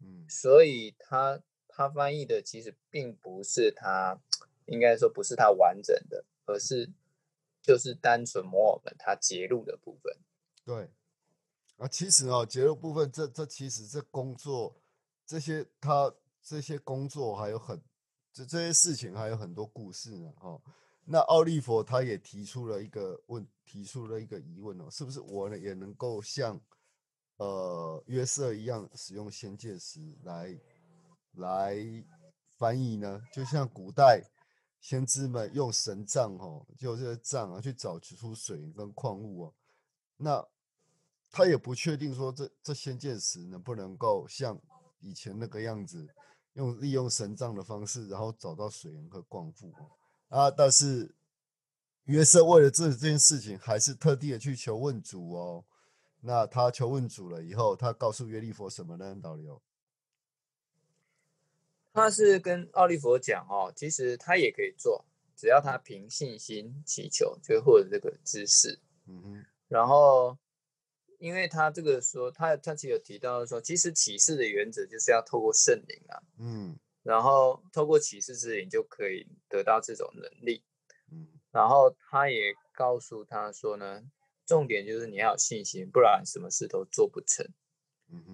[0.00, 4.20] 嗯，所以他他翻译的其实并不是他，
[4.66, 6.24] 应该说不是他完整的。
[6.46, 6.90] 而是
[7.64, 10.14] 就是单纯摩尔门他揭露的部分，
[10.66, 10.90] 对
[11.78, 14.76] 啊，其实哦，揭露部分这这其实这工作
[15.24, 17.82] 这些他这些工作还有很
[18.34, 20.60] 这这些事情还有很多故事呢哈。
[21.06, 26.60] 那奥利佛他也提出了一个问，提出了一个疑问哦，是不是我呢也能够像
[27.38, 30.54] 呃约瑟一样使用仙界石来
[31.32, 31.74] 来
[32.58, 33.22] 翻译呢？
[33.32, 34.22] 就像古代。
[34.84, 39.54] 先知们用神杖哦，就这些杖啊，去找出水跟矿物哦。
[40.18, 40.46] 那
[41.30, 44.60] 他也不确定说这这仙剑石能不能够像
[45.00, 46.06] 以前那个样子，
[46.52, 49.72] 用利用神杖的方式，然后找到水源和矿物
[50.28, 50.50] 啊。
[50.50, 51.14] 但是
[52.02, 55.64] 约瑟为了这这件事情，还是特地的去求问主哦。
[56.20, 59.16] 那他求问主了以后，他告诉约利佛什么呢？
[59.22, 59.62] 导流。
[61.94, 65.04] 他是跟奥利弗讲哦，其实他也可以做，
[65.36, 68.80] 只要他凭信心祈求，就获得这个知识。
[69.06, 69.44] 嗯哼。
[69.68, 70.36] 然后，
[71.20, 76.20] 因为他这个说，他他其实有提到说，其实启示的原则就是要透过圣灵啊。
[76.40, 76.76] 嗯。
[77.04, 80.64] 然后透过启示之灵就可以得到这种能力。
[81.12, 81.28] 嗯。
[81.52, 84.02] 然后他也告诉他说呢，
[84.44, 87.46] 重点就是你要有信心，不然什么事都做不成。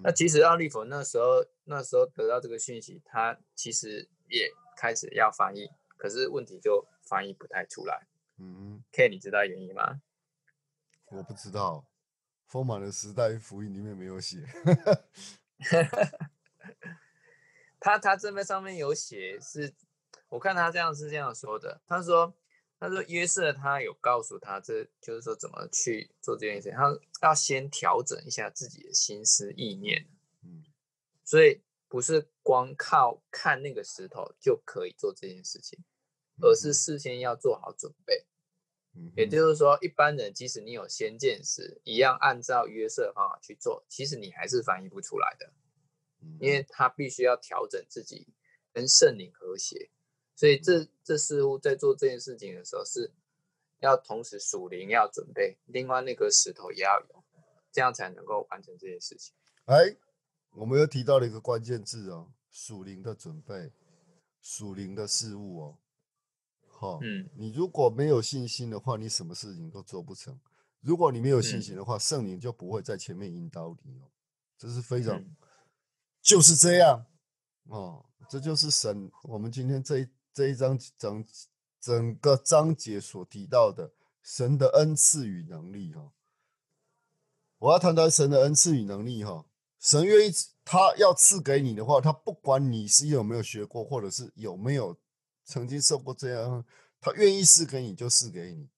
[0.03, 8.05] 那其实奥利弗那时候那时候得到这个讯息，他其实也开始要翻译，可是问题就翻译不太出来。
[8.37, 10.01] 嗯，K，你知道原因吗？
[11.07, 11.87] 我不知道，
[12.51, 14.45] 《丰满的时代》福音里面没有写。
[17.79, 19.73] 他他这边上面有写，是
[20.29, 22.37] 我看他这样是这样说的，他说。
[22.83, 26.71] 他说约瑟他有告诉他，这就是说怎么去做这件事情。
[26.71, 30.09] 他要先调整一下自己的心思意念，嗯，
[31.31, 35.79] 所以不是光靠看那个石头就可以做这件事情，
[36.41, 38.25] 而是事先要做好准备。
[38.93, 45.53] 嗯，也就是说，一般人即使你有先见时，一样按照约瑟的方法去做，其实你还是翻译不出来的，
[46.41, 48.27] 因为他必须要调整自己
[48.73, 49.89] 跟圣灵和谐。
[50.35, 53.09] 所以这这似乎在做这件事情的时候，是
[53.79, 57.23] 要同时属灵要准备，另外那个石头也要有，
[57.71, 59.33] 这样才能够完成这件事情。
[59.63, 59.95] 哎，
[60.51, 63.71] 我们又提到了一个关键字哦，属灵的准备，
[64.41, 65.77] 属灵的事物哦。
[66.67, 70.39] 好，嗯，你如果没有信心的话，你什么事情都做不成。
[70.81, 74.11] 如果你没有信心的话，圣灵就不会在前面引导你哦。
[74.57, 75.23] 这是非常
[76.21, 77.05] 就是这样
[77.65, 79.11] 哦，这就是神。
[79.23, 80.07] 我们今天这一。
[80.33, 81.25] 这一章整
[81.77, 83.91] 整个章节所提到的
[84.23, 86.13] 神的恩赐与能力哈，
[87.57, 89.45] 我要谈谈神的恩赐与能力哈。
[89.81, 90.31] 神愿意
[90.63, 94.95] 他要赐给你的话，他不管你是有没有学过，或者是有没有
[95.43, 96.63] 曾经受过这样，
[97.01, 98.69] 他愿意赐给你就赐给你，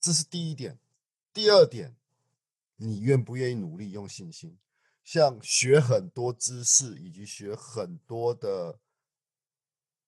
[0.00, 0.80] 这是第一点。
[1.32, 1.94] 第二点，
[2.76, 4.58] 你愿不愿意努力用信心，
[5.04, 8.80] 像学很多知识以及学很多的。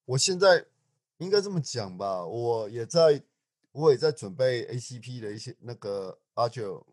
[0.04, 0.66] 我现在
[1.18, 3.22] 应该这么讲吧，我也在，
[3.70, 6.84] 我也在准备 ACP 的一些那个阿九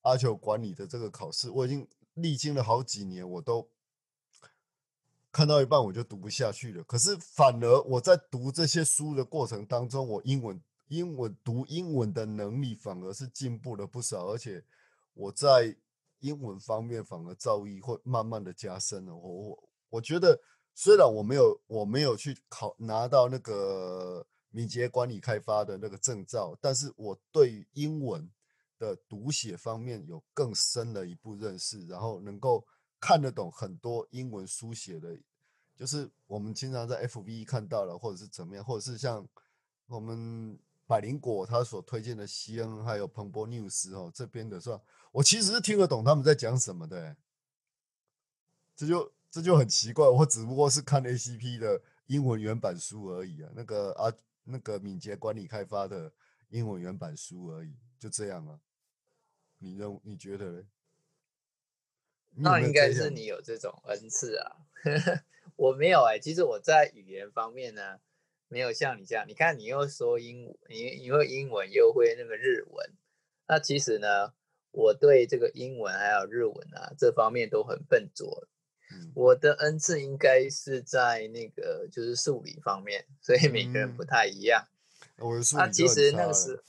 [0.00, 3.68] 阿九管理的这个考试，我已经历经了好几年，我都
[5.30, 6.82] 看到一半我就读不下去了。
[6.84, 14.64] 可是反而我在读这些书的过程当中，我英文英文读英文的能力反而是进步了不少，而且
[15.14, 15.76] 我在
[16.20, 19.14] 英文方面反而造诣会慢慢的加深了。
[19.14, 20.40] 我我我觉得。
[20.74, 28.26] 虽然我没有我没有去考拿到那个敏捷管理开发的那个证照，但是我对英文
[28.82, 32.66] 的读写方面有更深的一步认识，然后能够
[32.98, 35.16] 看得懂很多英文书写的，
[35.76, 39.24] 就是我们经常在 F B 看到了，或者是怎么样，或者是像
[39.86, 40.58] 我们
[40.88, 44.80] 百灵果他所推荐的西恩还有彭博 news 哦这边的是吧？
[45.12, 47.16] 我其实是听得懂他们在讲什么的，
[48.74, 54.12] 这就这就很奇怪，我只不过是看 ACP 的英文原版书而已啊，那个啊
[54.42, 56.12] 那个敏捷管理开发的
[56.48, 58.58] 英文原版书而已，就这样啊。
[59.62, 60.62] 你认你觉得呢？
[62.34, 64.56] 那应该是你有这种恩赐啊，
[65.54, 66.18] 我没有哎。
[66.18, 68.00] 其实我在语言方面呢，
[68.48, 69.24] 没有像你这样。
[69.28, 72.90] 你看，你又说英，你你会英文，又会那个日文。
[73.46, 74.32] 那其实呢，
[74.70, 78.48] 我对这个英文还有日文啊这方面都很笨拙。
[79.14, 84.66] 我的恩赐应该是在那个就是数理方面，所以每个人不太一样。
[85.18, 86.62] 我的数理其实那个是，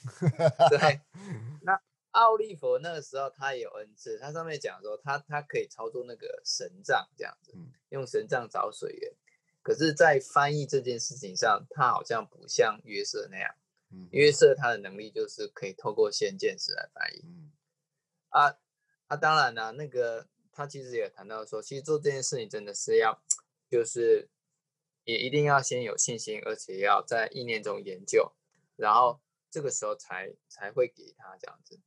[0.69, 0.99] 对，
[1.63, 1.81] 那。
[2.13, 7.53] 奥利佛那个时候他也有恩赐，他上面讲说他他可以操作那个神杖这样子，
[7.89, 9.13] 用神杖找水源。
[9.61, 13.55] 可是，在翻译这件事情上，他好像不像约瑟那样。
[14.11, 17.23] 约瑟他的能力就是可以透过先见识来翻译。
[18.29, 18.57] 啊
[19.07, 23.23] 啊，当然了，那个他其实也谈到说，其实做这件事情真的是要，
[23.69, 24.27] 就是
[25.05, 28.33] 也一定要先有信心，而且要在意念中研究，
[28.75, 31.79] 然后这个时候才才会给他这样子。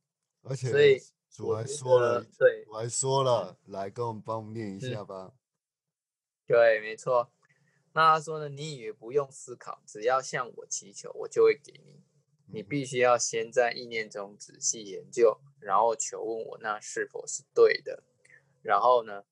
[0.49, 5.33] 而且所以主还说了，对，我还说了，来跟我们帮我们念一下吧。
[6.47, 7.31] 对，没错。
[7.93, 12.01] 那他说呢，你以为不用思考，只要向我祈求，我就会给你。
[12.49, 18.03] 你必须要先在意念中仔细研究，然后求问我那是否是对的。
[18.61, 19.23] 然后呢，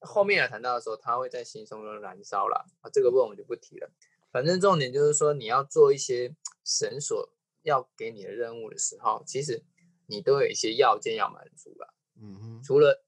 [0.00, 2.90] 后面也谈到的时候，他会在心中中燃烧了啊。
[2.90, 3.90] 这个问我就不提了。
[4.32, 6.34] 反正重点就是说，你要做一些
[6.64, 7.32] 神所
[7.62, 9.62] 要给你的任务的时候，其实。
[10.10, 13.04] 你都有一些要件要满足了，嗯哼，除了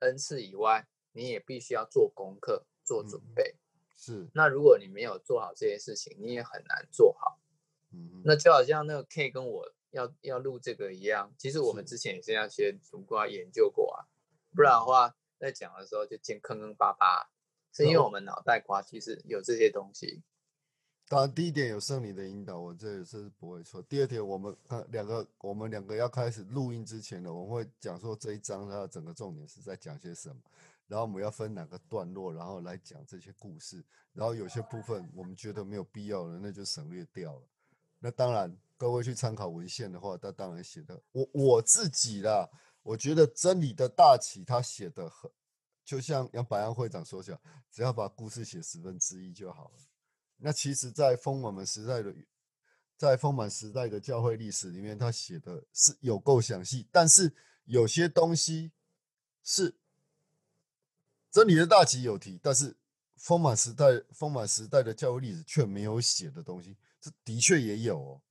[0.00, 3.56] 恩赐以外，你也必须要做功课、做准备。
[3.96, 7.40] 是，那如果你没有做好这些事情，你也很难做好。
[7.90, 14.04] 嗯，那就好像那个 K 跟我要要录这个一样，其实我们之前也是要先读过研究过啊，
[14.54, 17.30] 不然的话，在讲的时候就见坑坑巴巴，
[17.72, 20.22] 是因为我们脑袋瓜其实有这些东西。
[21.12, 23.82] 当然，第一点有圣灵的引导，我这也是不会错。
[23.82, 30.40] 第二点，我们看两个，我们两个要开始录音之前呢，我们会讲说这一章它的整个重点是在讲些什么，
[30.86, 33.84] 然后我们要分哪个段落，然后来讲这些故事。
[34.14, 37.42] 然后有些部分我们觉得没有必要的，那就省略掉了。
[37.98, 42.48] 那当然，各位去参考文献的话，他当然写的，我我自己啦，
[42.82, 45.30] 我觉得真理的大旗他写的很，
[45.84, 47.38] 就像杨百安会长说讲，
[47.70, 49.91] 只要把故事写十分之一就好了。
[50.44, 52.12] 那其实，在丰满时代的，
[52.96, 57.32] 在丰满时代的教会历史里面，他写的是有够详细，但是
[57.64, 58.72] 有些东西
[59.44, 59.76] 是
[61.30, 62.76] 真理的大旗有提，但是
[63.16, 68.22] 丰满时代、丰满时代的教会历史却没有写的东西，这的确也有哦。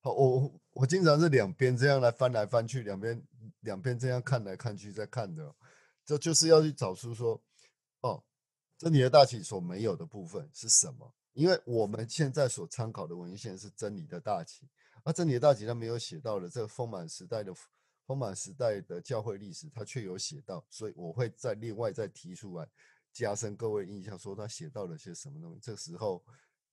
[0.00, 3.22] 好，我我经常是两边这样来翻来翻去，两边
[3.60, 5.54] 两边这样看来看去在看的，
[6.04, 7.42] 这就是要去找出说，
[8.02, 8.22] 哦，
[8.76, 11.14] 真理的大旗所没有的部分是什么。
[11.38, 14.68] 因为我们现在所参考的文献是真理的大旗，
[15.04, 17.54] 而真理的大旗它没有写到的这个丰满时代的
[18.04, 22.68] 丰满时代的教会历史，它却有写到，所以我会再另外再提出来，
[23.12, 26.24] 加深各位印象，说他写到了些什么东西，这时候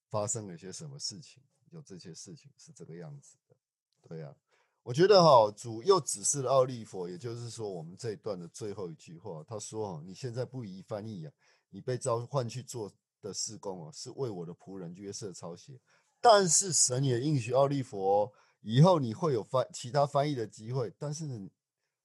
[0.10, 3.56] 发生了些什么事情，有这些事情是这个样子的，
[4.02, 4.36] 对呀，
[4.82, 11.32] 我觉得哈主又指示了奥利佛，也就是说我们这一段的最后一句话，他说哈，你现在不宜翻译呀，
[11.70, 12.92] 你被召唤去做。
[13.26, 15.80] 的施工哦，是为我的仆人约瑟抄写，
[16.22, 21.50] 但是神也应许奥利佛以后你会有翻其他翻译的机会，但是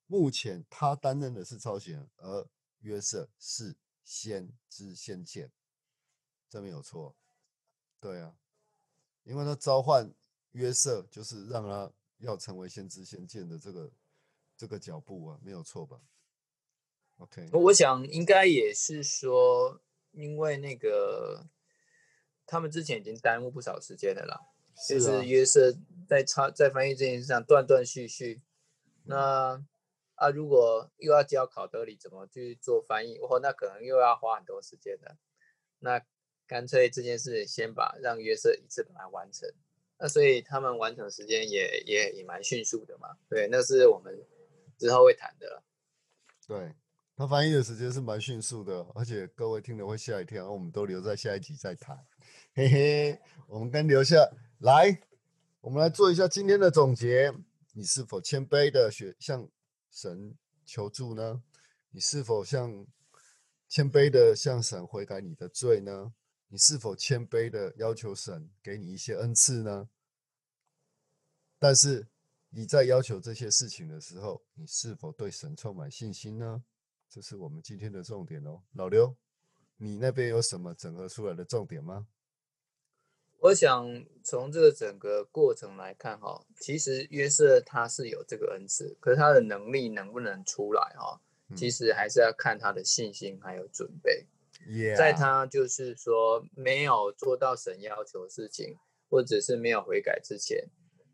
[0.07, 2.49] 目前他担任的是抄写，而
[2.79, 5.53] 约瑟是先知先见，
[6.49, 7.15] 这没有错，
[8.01, 8.35] 对啊，
[9.25, 10.11] 因为他召唤
[10.53, 13.93] 约瑟就是让他要成为先知先见的这个
[14.57, 16.01] 这个脚步啊，没有错吧
[17.19, 19.83] ？OK，我想应该也是说。
[20.13, 21.47] 因为那个，
[22.47, 24.41] 他们之前已经耽误不少时间了啦，
[24.89, 25.73] 就是约瑟
[26.09, 28.43] 在抄在翻译这件事上断断续续。
[29.05, 29.63] 那
[30.17, 35.17] 啊，如果又要教考德里怎么去做翻译，哦，那可能又要花很多时间的。
[35.79, 36.05] 那
[36.47, 39.49] 干脆这件事先把让约瑟一次把它完成。
[39.99, 43.17] 那所以他们完成时间也也也蛮迅速的嘛。
[43.29, 44.27] 对，那是我们
[44.79, 45.63] 之后会谈的。
[46.47, 46.75] 对。
[47.21, 50.51] 他翻译的时间是蛮迅速的，而且各位听了会吓一跳。
[50.51, 51.95] 我们都留在下一集再谈，
[52.55, 53.21] 嘿嘿。
[53.47, 54.17] 我们跟留下
[54.61, 54.99] 来，
[55.61, 57.31] 我们来做一下今天的总结。
[57.75, 59.47] 你是否谦卑的学向
[59.91, 61.43] 神求助呢？
[61.91, 62.87] 你是否向
[63.69, 66.15] 谦卑的向神悔改你的罪呢？
[66.49, 69.91] 你是否谦卑的要求神给你一些恩赐呢？
[71.59, 72.09] 但是
[72.49, 76.65] 你在要求这些事情的时候，你是否对神充满信心呢？
[77.11, 78.63] 这是我们今天的重点哦。
[78.75, 79.17] 老刘，
[79.79, 82.07] 你那边有什么整合出来的重点吗？
[83.41, 91.21] 我想从这个整个过程来看，哈，其实约瑟他是有这个恩赐，可是他的能力能不能出来，哈，
[91.57, 94.27] 其实还是要看他的信心还有准备。
[94.97, 98.77] 在他就是说没有做到神要求的事情，
[99.09, 100.69] 或者是没有悔改之前，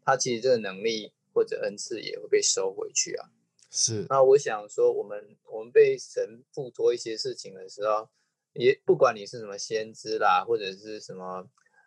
[0.04, 3.30] 他其实这个能力或者恩赐也会被收回去啊。
[3.76, 4.06] 是。
[4.08, 8.08] 那我想说，我们我们被神附托一些事情的时候，
[8.54, 11.46] 也不管你是什么先知啦，或者是什么，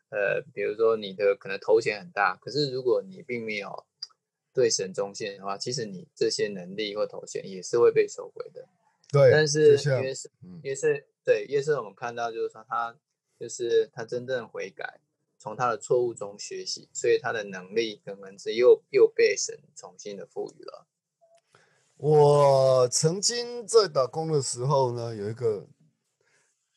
[0.09, 3.85] 呃，比如说你的可能头衔很大，可是如果你并没有
[4.53, 8.67] 对神忠心的话，其实你这些能力或头衔也是会被收回的。
[9.11, 9.31] 对。
[9.31, 10.31] 但是约是
[10.61, 11.07] 约是。
[11.25, 12.95] 对，耶稣我们看到就是说他
[13.39, 14.99] 就是他真正悔改，
[15.37, 20.87] 从他的错误中学习，所以他的能力跟恩赐又又被神重新的赋予了。
[21.99, 25.67] 我曾经在打工的时候呢，有一个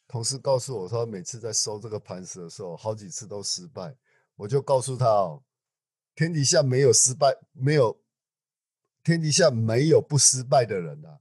[0.09, 3.97] 同事告诉我说，每次在收这个盘石的时候，好几次都失败。
[4.35, 5.45] 我就告诉他哦，
[6.17, 8.01] 天底下没有失败，没有
[9.05, 11.21] 天底下没有不失败的人啊，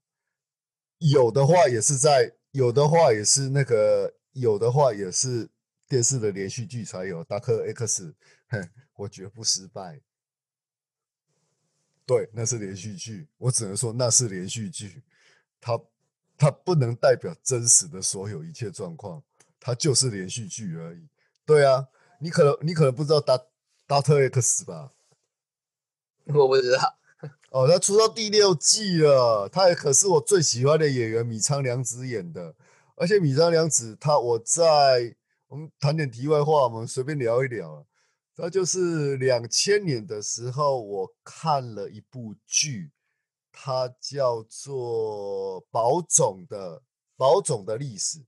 [0.97, 2.36] 有的话也是在。
[2.54, 5.49] 有的话也是那个，有的话也是
[5.88, 7.24] 电视的连续剧才有。
[7.24, 8.14] 达克 X，
[8.49, 10.02] 哼，我绝不失败。
[12.06, 15.02] 对，那是连续剧，我只能说那是连续剧，
[15.62, 15.80] 它
[16.38, 19.24] 它不能代表真实的所有一切状况，
[19.60, 21.08] 它就是连续剧而已。
[21.45, 21.88] 对啊，
[22.20, 23.39] 你可能你可能不知道达
[23.88, 24.91] 达特 X 吧？
[26.26, 26.97] 我不知道。
[27.52, 32.56] 哦，他出到第六季了，他也可是我最喜欢的演员米仓凉子演的，
[32.95, 35.16] 而且米仓凉子他我在
[35.47, 37.86] 我们谈点题外话，我们随便聊一聊。
[38.36, 42.92] 他就是两千年的时候，我看了一部剧，
[43.52, 46.82] 它叫做《宝总的
[47.16, 48.20] 宝总的历史》，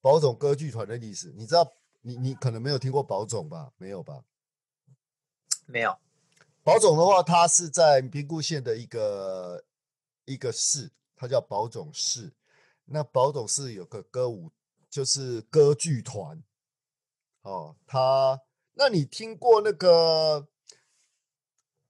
[0.00, 1.32] 宝总歌剧团的历史。
[1.36, 1.70] 你知道，
[2.00, 3.72] 你你可能没有听过宝总吧？
[3.76, 4.24] 没有吧？
[5.66, 5.98] 没有。
[6.62, 9.64] 宝总的话，它是在平谷县的一个
[10.24, 12.32] 一个市，它叫宝总市。
[12.84, 14.50] 那宝总市有个歌舞，
[14.88, 16.42] 就是歌剧团。
[17.42, 18.40] 哦，它，
[18.74, 20.48] 那你听过那个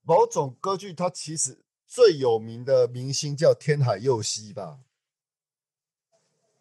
[0.03, 0.93] 某种歌剧？
[0.93, 4.81] 它其实最有名的明星叫天海佑希吧？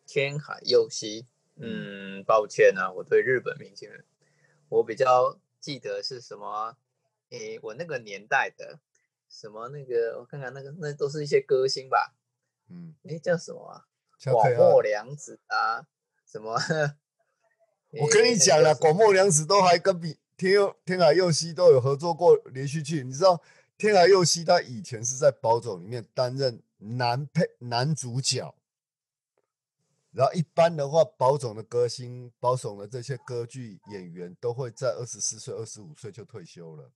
[0.05, 3.89] 天海佑希，嗯，抱歉啊，我对日本明星，
[4.69, 6.75] 我比较记得是什么？
[7.29, 8.79] 诶，我那个年代的
[9.29, 12.13] 什么那个，我看看那个，那都是一些歌星吧。
[12.69, 13.87] 嗯，诶，叫什么啊？
[14.31, 15.87] 广末凉子啊？
[16.25, 16.55] 什么？
[17.99, 23.03] 我跟你讲了，广末凉子都还跟比天佑天海佑希都有合作过连续剧。
[23.03, 23.41] 你知道
[23.77, 28.55] 天海佑希他以前是在宝冢里面担任男配男主角。
[30.11, 36.91] 然后一般的话，宝冢的歌星、宝冢的这些歌剧演员都会在二十四岁、二十五岁就退休了。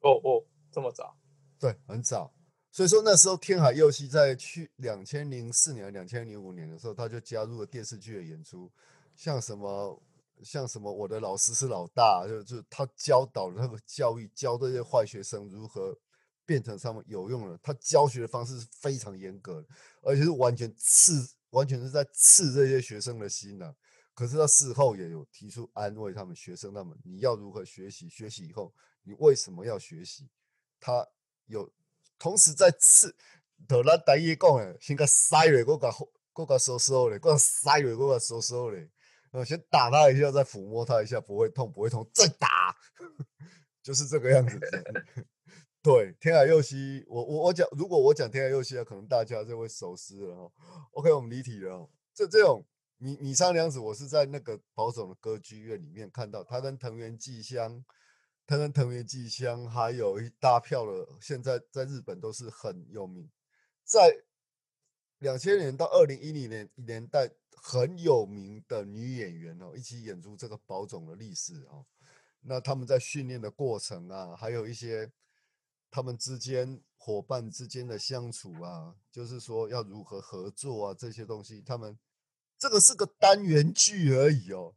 [0.00, 1.16] 哦哦，这么早？
[1.58, 2.32] 对，很早。
[2.70, 8.70] 所以说那时候天海佑希在去两千零四年、两千零五年的时候，他就加入了电视剧的演出，
[9.16, 10.02] 像什么
[10.42, 15.98] 像什么我的老师是老大，就就他教导那个教育，教这些坏学生如何
[16.44, 17.58] 变成他们有用的。
[17.62, 19.68] 他教学的方式是非常严格的，
[20.02, 23.74] 而且是完全刺，完全是在刺这些学生的心呐。
[24.14, 28.08] 可是他事后也有提出安慰他们学生，他们你要如何学习？
[28.08, 28.72] 学习以后。
[29.08, 30.28] 你为什么要学习？
[30.80, 31.06] 他
[31.46, 31.70] 有
[32.18, 33.14] 同时在刺，
[33.68, 35.88] 头咱第一讲诶，先个塞嘞，我个
[36.34, 38.90] 我个收收嘞，个塞嘞，我个收收嘞。
[39.36, 42.74] 呃，先打他一下，再抚摸他一下，不会痛，不会痛，再打，
[43.84, 44.58] 就是这个样子。
[45.84, 50.50] 对，天海佑希，我我我讲，如果我讲天海佑希啊，可能大家就会熟悉了哈。
[50.92, 51.86] OK，我们离题了。
[52.14, 52.64] 这这种
[52.96, 57.84] 米米仓凉子，我是在那个保守的歌剧院里面看到，他跟藤原纪香。
[58.46, 63.28] 他跟藤原纪香还有一大票的，现在在日本都是很有名，
[63.84, 64.24] 在
[65.18, 71.84] 两千年到二零一零年年代很有名的女演员哦，一起演出这个宝冢的历史哦。
[72.42, 75.10] 那他们在训练的过程啊，还有一些
[75.90, 81.98] 他们之间伙伴之间的相处啊，就是说要如何合作啊，这些东西，他们
[82.56, 84.74] 这个是个单元剧而已哦。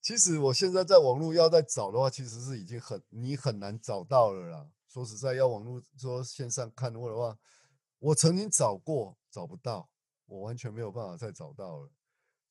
[0.00, 4.68] 其实我现在在网络要再找的话，其实是已经很你很难找到了啦。
[4.88, 7.38] 说实在，要网络说线上看的话，
[8.00, 9.88] 我曾经找过，找不到，
[10.26, 11.88] 我完全没有办法再找到了。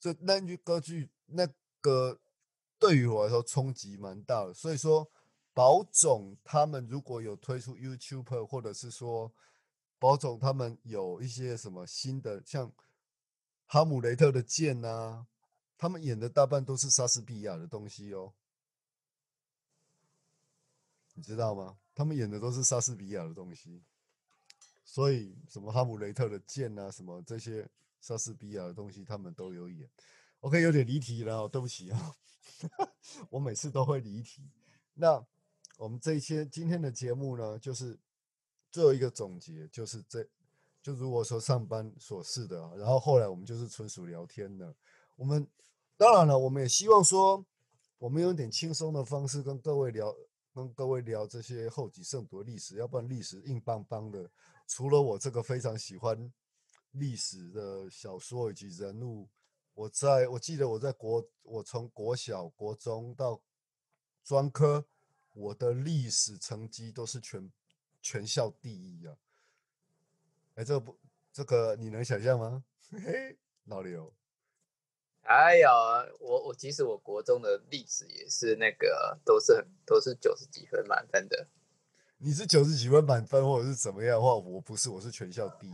[0.02, 1.48] 这那句歌剧那
[1.80, 2.20] 个
[2.80, 5.08] 对于我来说冲击蛮大的，所以说
[5.54, 9.32] 宝总他们如果有推出 YouTube，或者是说
[10.00, 12.74] 宝总他们有一些什么新的，像
[13.68, 15.28] 哈姆雷特的剑呐，
[15.78, 18.34] 他们演的大半都是莎士比亚的东西哦，
[21.14, 21.78] 你知道吗？
[21.94, 23.84] 他们演的都是莎士比亚的东西，
[24.84, 27.70] 所以什么哈姆雷特的剑啊，什么这些
[28.02, 29.90] 莎士比亚的东西，他们都有演。
[30.42, 32.16] OK，有点离题了，对不起啊，
[33.30, 34.42] 我每次都会离题。
[34.96, 35.26] 那
[35.78, 37.98] 我们这一些今天的节目呢，就是
[38.72, 40.28] 最后一个总结，就是这
[40.82, 44.76] 就如果说上班琐事的，然后后来我们就是纯属聊天的。
[45.16, 45.48] 我们
[45.96, 47.46] 当然了，我们也希望说，
[48.00, 50.14] 我们用一点轻松的方式跟各位聊。
[50.54, 54.30] 跟各位聊这些后几圣夺历史，要不然历史硬邦邦的。
[54.68, 56.30] 除了我这个非常喜欢
[56.92, 59.30] 历史的小说以及人物，
[59.74, 63.42] 我在我记得我在国，我从国小、国中到
[64.24, 64.86] 专科，
[65.34, 67.52] 我的历史成绩都是全
[68.02, 69.16] 全校第一啊！
[70.56, 70.98] 哎，这不
[71.32, 72.64] 这个你能想象吗？
[72.92, 74.14] 嘿嘿，老刘。
[75.24, 75.70] 哎呀，
[76.20, 81.48] 我我其实我国中的历史也是那个都是很都是九十几分满分的。
[82.18, 85.74] 你是九十几分满分，或者是怎么样的话，我不是，我是全校第一。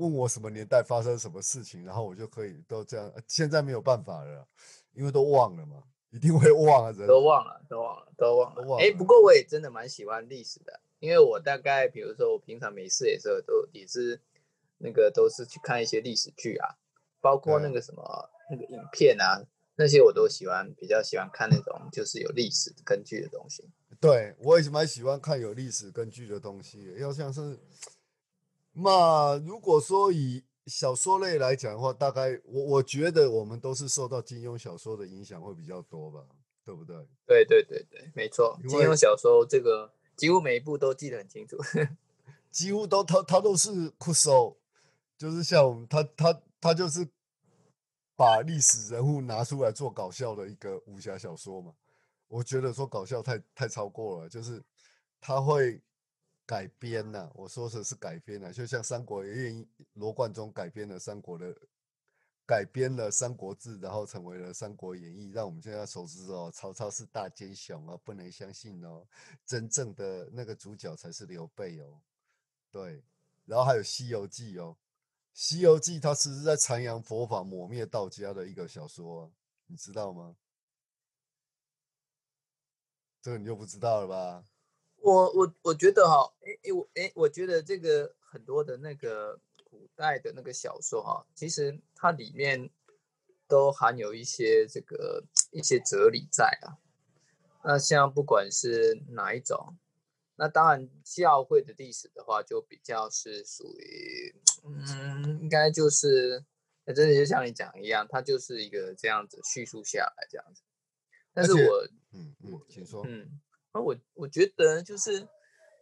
[0.00, 3.12] 问我什么年代发生什么事情，然后我就可以都这样。
[3.28, 4.46] 现在没有办法了，
[4.92, 8.76] 因为都忘了嘛，一定会忘啊，人都忘了，都忘了，都忘了。
[8.78, 14.20] 哎，不过我也真的蛮喜欢历史的，因为我大概比如说我平常没事的时候，都也是
[14.78, 16.76] 那个都是去看一些历史剧啊，
[17.20, 18.30] 包括那个什么。
[18.52, 19.46] 那个影片啊，
[19.76, 23.64] 那些我都喜欢，比较喜欢看那种就是有历史根据的东西。
[24.00, 26.92] 对我也蛮喜欢看有历史根据的东西。
[26.98, 27.56] 要像是，
[28.82, 36.20] 那如果说以小说类来讲的话，大概我我觉得我们都是受到金庸小说的影响会比较多吧，
[36.64, 36.96] 对不对？
[37.26, 38.58] 对对对对，没错。
[38.68, 41.56] 金庸小说这个几乎每一部都记得很清楚，
[42.50, 44.56] 几乎都他他都是酷手，
[45.16, 47.08] 就是像我们他他他就是。
[48.16, 51.72] 把历史人物拿出来做搞笑的一个武侠小说嘛？
[52.28, 54.62] 我觉得说搞笑太太超过了，就是
[55.22, 55.80] 他会
[56.50, 57.30] 改编呐。
[57.32, 61.56] 我说的是改编呐，就像《三国演义》，罗贯中改编了三国的，
[62.44, 69.06] 改编了《三国志》，然后成为了《三国演义》，让我们现在熟知哦，曹操是大奸雄哦，不能相信哦，
[69.46, 72.02] 真正的那个主角才是刘备哦。
[72.72, 73.00] 对，
[73.44, 74.76] 然后还有《西游记》哦。
[75.32, 79.32] 《西游记》它其实在阐扬佛法、抹灭道家的一个小说，
[79.66, 80.34] 你知道吗？
[83.22, 84.44] 这个你就不知道了吧？
[85.00, 92.70] 我我我觉得哈，哎哎我哎，我觉得这个很多的那个古代的那个小说哈，其实它里面
[93.48, 96.78] 都含有一些这个一些哲理在啊。
[97.64, 99.76] 那像不管是哪一种。
[100.36, 104.34] 那当然，教会的历史的话，就比较是属于，
[104.64, 106.42] 嗯，应该就是，
[106.86, 110.62] 真的就像你讲一样，它就是一个这样子叙述下来这样子。
[111.34, 113.04] 但是我，嗯嗯，请说。
[113.06, 113.38] 嗯，
[113.72, 115.28] 那我我觉得就是，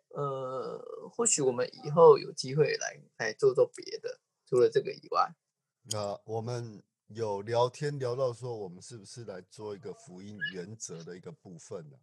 [0.08, 0.78] 呃，
[1.10, 5.34] 或许我们以后有机会来来做做别的，除了这个以外。
[5.90, 11.96] 那我们有聊天聊到说，我们是不是来做一个福音原则的一个部分呢？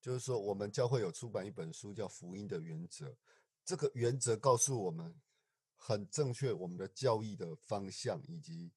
[0.00, 3.06] 就是说，我们教会有出版一本书，叫《福音的原则》。
[3.64, 5.12] 这个原则告诉我们
[5.76, 8.72] 很正确我们的教义的方向，以及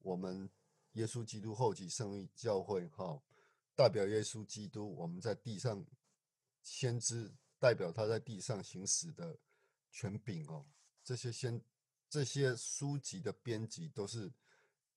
[0.00, 0.50] 我们
[0.92, 3.22] 耶稣基督后期圣域教会哈，
[3.76, 5.84] 代表耶稣基督，我们在地上
[6.62, 9.38] 先知代表他在地上行使的
[9.92, 10.66] 权柄哦。
[11.04, 11.62] 这些先
[12.08, 14.32] 这些书籍的编辑都是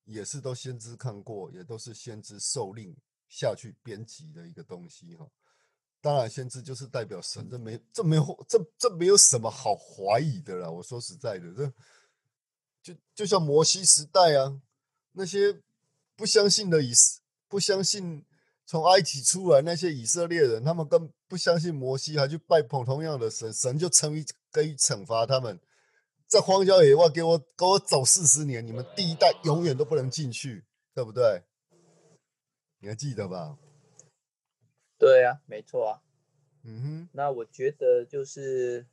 [0.06, 2.96] 也是都先知看过，也都是先知受令
[3.28, 5.30] 下去编辑的一个东西哈。
[6.02, 10.70] 当然，先知就是代表神，这没这没有这这没有什么好怀疑的啦。
[10.70, 11.74] 我说实在的，这
[12.82, 14.62] 就就像摩西时代啊，
[15.12, 15.62] 那些
[16.16, 16.94] 不相信的以
[17.50, 18.26] 不相信
[18.70, 25.60] 从埃及出来那些以色列人，他们更不相信摩西，还去拜捧同样的神，神就成为可以惩罚他们，
[26.28, 30.64] 在荒郊野外给我给我走四十年，你们第一代永远都不能进去，
[30.94, 31.42] 对不对？
[32.80, 33.58] 你还记得吧？
[35.00, 36.02] 对啊，没错啊。
[36.64, 38.86] 嗯哼，那我觉得就是，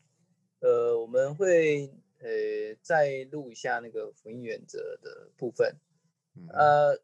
[0.60, 5.76] 呃，我们会呃再录一下那个福音原则的部分。
[6.48, 6.98] 呃，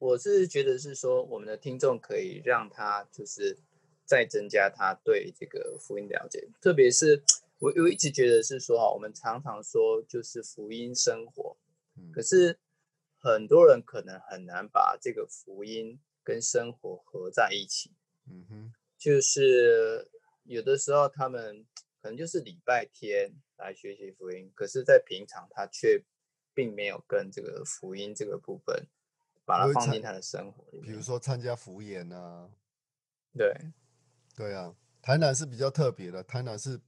[0.00, 3.56] 我是觉得是说，我们的听众可以让他就是
[4.04, 7.22] 再增加他对这个福音了解，特别是
[7.60, 11.56] 我我一直觉得是说哈，我们常常说就是福音生活，
[12.12, 12.58] 可是
[13.20, 16.00] 很多人可能很难把这个福音。
[16.22, 17.90] 跟生活合在一起，
[18.28, 20.06] 嗯哼，就是
[20.44, 21.66] 有的时候他们
[22.00, 26.04] 可能就是礼拜天来学习福音，可是，在平常他却
[26.52, 28.86] 并没有跟这个福音这个部分
[29.50, 32.48] 把它放进他的生活里比如说参加福演啊，
[33.36, 33.52] 对，
[34.36, 36.80] 对啊，台南是比较特别的，台南是。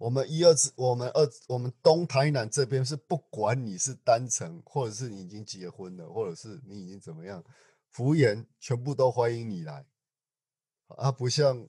[0.00, 7.44] 我们一二次，我们二我们东台南这边是不管你是单程，或者是你已经结婚了，或者是你已经怎么样，
[7.90, 9.84] 服务员全部都欢迎你来。
[10.96, 11.68] 啊，不像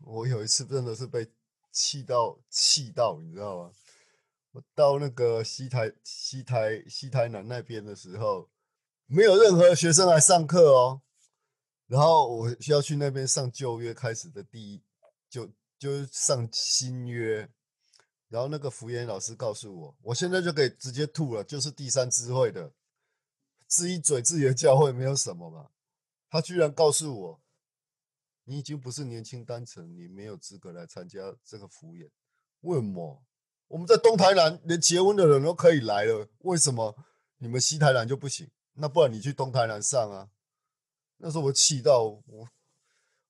[0.00, 1.30] 我有一次真的是被
[1.70, 3.72] 气到气到，你知道吗？
[4.52, 8.48] 我到那个西台西台西台南那边的时候，
[9.06, 11.02] 没有任何学生来上课哦。
[11.86, 14.82] 然后我需要去那边上旧约开始的第一
[15.28, 15.50] 就。
[15.78, 17.50] 就上新约，
[18.30, 22.72] 然后那个福言老师告诉我，我现在就可以直接吐了，就是第三智慧的，
[23.66, 25.68] 自己嘴自己的教会没有什么嘛。
[26.30, 27.40] 他居然告诉我，
[28.44, 32.08] 你已经不是年轻单纯，你没有资格来参加这个福音。
[32.62, 33.22] 为什么？
[33.68, 36.96] 我们在东台南连结婚的人都可以来了，为什么
[37.36, 38.50] 你们西台南就不行？
[38.76, 40.28] 那不然你去东台南上啊？
[41.18, 42.48] 那时候我气到我。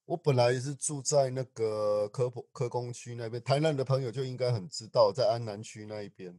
[0.06, 6.38] 我本来是住在那个科普科工区那边，台南的朋友就应该很知道，在安南区那一边。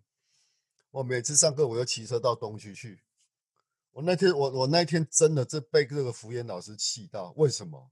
[0.92, 3.02] 我每次上课，我就骑车到东区去。
[3.92, 7.92] 我那天，我我那天真的这被这个福音老师气到，为什么？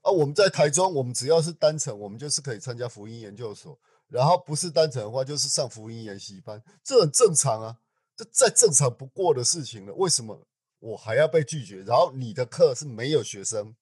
[0.00, 3.78] 啊，我们在台中，我们只要是单程，我们就是可以参加福音研究所，
[4.08, 7.78] 然后不是单程的话，就是上福音研习班，这很正常啊，
[8.18, 9.94] 这再正常不过的事情了。
[9.94, 10.44] 为什么
[10.80, 11.84] 我还要被拒绝？
[11.84, 13.76] 然后你的课是没有学生？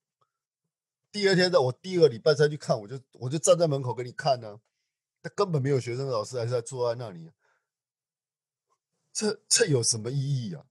[1.10, 4.60] 第二天的我第二个礼拜再去看，我就我就站在门口给你看呢，
[5.22, 7.32] 他根本没有学生，老师还是在坐在那里，
[9.10, 10.66] 这这有什么意义啊？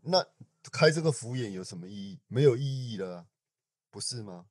[0.00, 0.26] 那
[0.72, 2.20] 开这个敷衍有什么意义？
[2.28, 3.26] 没有意义了，
[3.90, 4.46] 不是吗？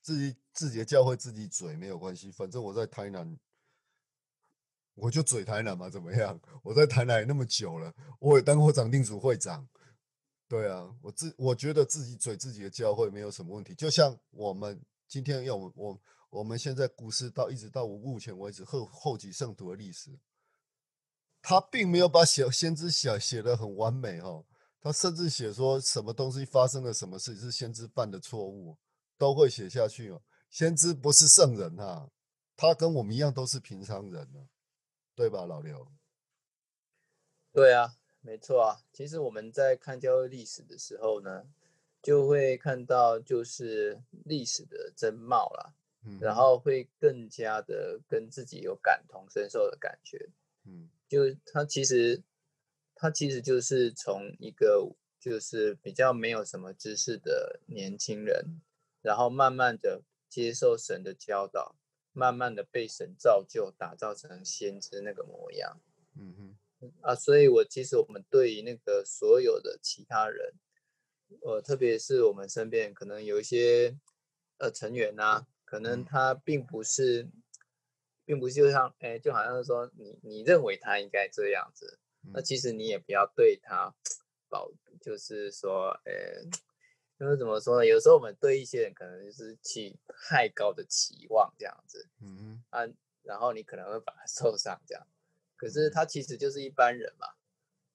[0.00, 3.36] 自己自己的教会自己嘴没有关系，反正我在台南，
[5.00, 6.38] 我就嘴台南嘛，怎么样？
[6.62, 9.66] 我在台南那么久了，我也当过长定组会长。
[10.48, 13.74] 对啊，我自我觉得自己嘴自己的教会没有什么问题。
[13.74, 20.18] 就像我们今天要我我我们现在古诗到一直到目前为止后后继圣徒的历史，
[21.42, 24.42] 他并没有把写先知写写的很完美哈，
[24.80, 28.76] 他甚至写说什么东西发生了什么事是先知犯的错误，
[29.16, 30.22] 都会写下去哦。
[30.50, 32.08] 先知不是圣人啊，
[32.56, 34.48] 他跟我们一样都是平常人呢，
[35.18, 35.90] 对吧，老刘？
[37.52, 37.94] 对啊。
[38.20, 41.44] 没错啊，其实我们在看教育历史的时候呢，
[42.02, 45.72] 就会看到就是历史的真貌啦，
[46.04, 50.28] 嗯，然后会更加的跟自己有感同身受的感觉，
[50.64, 52.20] 嗯，就他其实
[52.94, 58.60] 他其实就是从一个就是比较没有什么知识的年轻人，
[59.00, 61.76] 然后慢慢的接受神的教导，
[62.18, 65.80] 慢慢的被神造就，打造成先知那个模样，
[66.18, 66.90] 嗯哼。
[67.00, 70.54] 啊，所以，我其实我们对于那个所有的其他人，
[71.42, 73.96] 呃，特别是我们身边可能有一些
[74.58, 77.28] 呃成员呐，可能他并不是，
[78.24, 81.98] 并不是就像，哎，就好像是说你你认为他应该这样子，
[82.32, 83.94] 那其实你也不要对他
[84.48, 86.12] 保，就是说，呃，
[87.20, 87.86] 因为怎么说呢？
[87.86, 89.96] 有时候我们对一些人可能就是起
[90.28, 92.86] 太高的期望这样子，嗯啊，
[93.22, 95.06] 然后你可能会把他 受伤这样。
[95.56, 97.26] 可是他其实就是一般人嘛，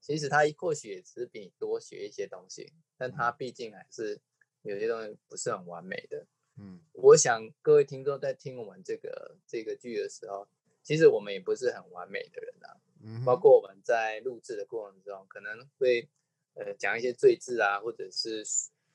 [0.02, 4.20] 其实他或许也只是比你多学一些东西，但他毕竟还是
[4.64, 6.26] 有些东西不是很完美的。
[6.58, 10.46] 嗯，我想各位听众在听我们这个这个剧的时候，
[10.84, 12.78] 其实我们也不是很完美的人啊。
[13.02, 16.10] 嗯，包括我们在录制的过程中，可能会
[16.56, 18.44] 呃讲一些罪字啊，或者是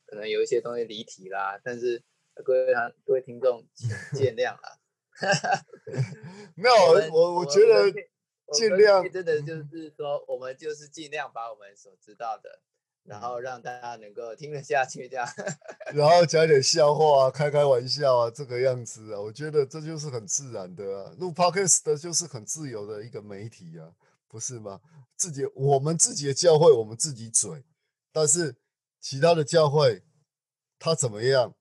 [0.09, 2.02] 可能有一些东西离题啦，但是
[2.44, 3.88] 各位各位听众请
[4.18, 4.78] 见谅啦。
[6.56, 7.92] 没有，我我觉得。
[8.50, 12.62] 尽量真的就是说，我们就是尽量把我们所知道的，
[13.04, 15.28] 然后让大家能够听得下去，这样。
[15.92, 21.14] 然后讲点笑话啊，开开玩笑啊，这个样子啊，我觉得这就是很自然的啊。
[21.18, 23.92] 录 podcast 的就是很自由的一个媒体啊，
[24.26, 24.80] 不是吗？
[25.14, 27.62] 自己我们自己的教会，我们自己嘴，
[28.11, 28.56] 但是
[29.01, 30.03] 其他的教会
[30.78, 31.55] 他怎么样，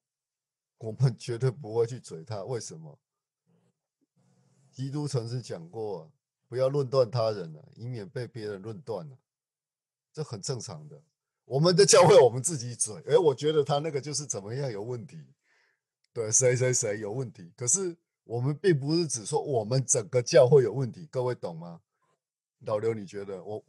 [0.77, 2.43] 我们绝对不会去嘴他。
[2.43, 2.99] 为什么？
[4.71, 6.11] 基督曾是讲过。
[6.49, 9.17] 不要论断他人了，以免被别人论断了，
[10.13, 11.03] 这很正常的。
[11.43, 15.21] 我们的教会我们自己嘴，哎，我觉得他那个就是怎么样有问题，
[16.13, 17.51] 对，谁谁谁有问题。
[17.57, 21.81] 可是我们并不是只说我们整个教会有问题，各位懂吗？
[22.59, 23.61] 老刘，你觉得我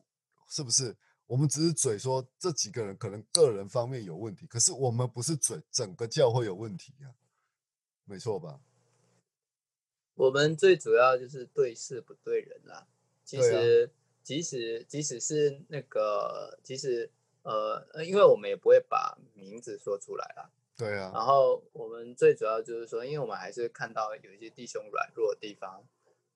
[0.48, 0.96] 是不是？
[1.28, 7.12] 我们只是嘴说这几个人可能个人方面有问题，可是我们不是嘴整个教会有问题啊，
[8.06, 8.60] 没错吧？
[10.14, 12.88] 我们最主要就是对事不对人啦。
[13.26, 17.10] 其实，即使即使是那个，其实
[17.42, 20.50] 呃，因为我们也不会把名字说出来啦。
[20.78, 21.12] 对啊。
[21.12, 25.84] 然后我们最主要就是说，因为我们还是看到有一些弟兄软弱的地方，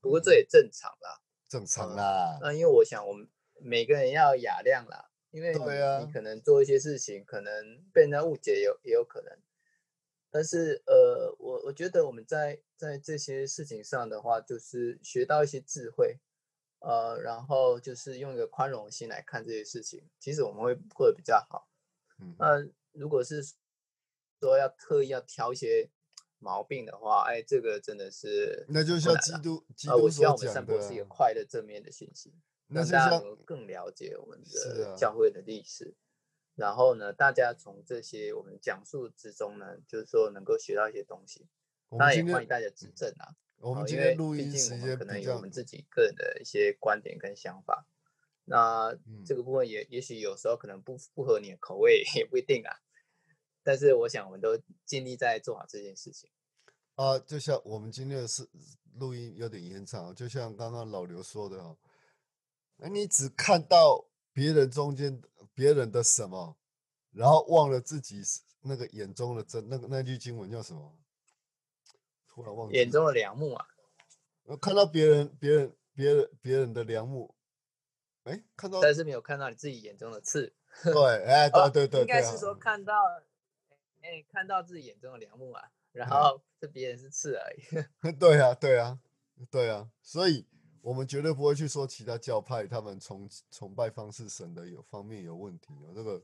[0.03, 1.23] 不过这也正常啦。
[1.49, 2.39] 正常啦。
[2.43, 3.27] 那因为我想我们。
[3.63, 9.39] 每个人要雅量啦，因为你可能做一些事情，可能被人家误解，有也有可能。
[10.31, 16.19] 但是呃，我我觉得我们在在这些事情上的话，就是学到一些智慧，
[16.81, 21.69] 呃，然后就是用一个宽容心来看这些事情，其实我们会过得比较好。
[22.39, 23.43] 那如果是
[24.41, 25.91] 说要特意要挑一些
[26.39, 32.33] 毛病的话，哎，这个真的是那就像基督基督所讲的，我希望我们散播是一个快乐正面的信息。
[32.73, 35.95] 让大家更了解我们的教会的历史，
[36.55, 41.47] 然后呢，大家从这些我们讲述之中呢，就是说能够学到一些东西。
[41.91, 43.37] 当然也欢迎大家指正啊。
[43.59, 47.87] 我们今天录音时间可能有我们自己个人的一些观点跟想法。
[48.45, 48.93] 那
[49.25, 52.81] 这个部分也也许有时候可能不不合你的口味，也不一定啊。
[53.63, 56.29] 但是我想我们都尽力在做好这件事情。
[56.97, 58.49] 啊，就像我们今天的是
[58.95, 61.77] 录音有点延长，就像刚刚老刘说的哦。
[62.85, 65.23] 那你只看到别人中间
[65.55, 66.57] 别人的什么，
[67.13, 68.21] 然后忘了自己
[68.63, 70.99] 那个眼中的真那个那句经文叫什么？
[72.27, 72.75] 突然忘记。
[72.77, 73.65] 眼中的良木啊！
[74.43, 77.33] 我看到别人别人别人别人的良木，
[78.25, 80.53] 哎，看到，但是没有看到你自己眼中的刺。
[80.83, 82.95] 对，哎，对对对，应该是说看到，
[84.01, 87.63] 哎，看到自己眼中的良木啊，然后是别人是刺而已。
[88.19, 88.99] 对啊，对啊，
[89.53, 90.49] 对啊，所以。
[90.83, 96.21] 我们绝对不会去说其他教派他们崇崇拜方式神的有方面有问题哦，这个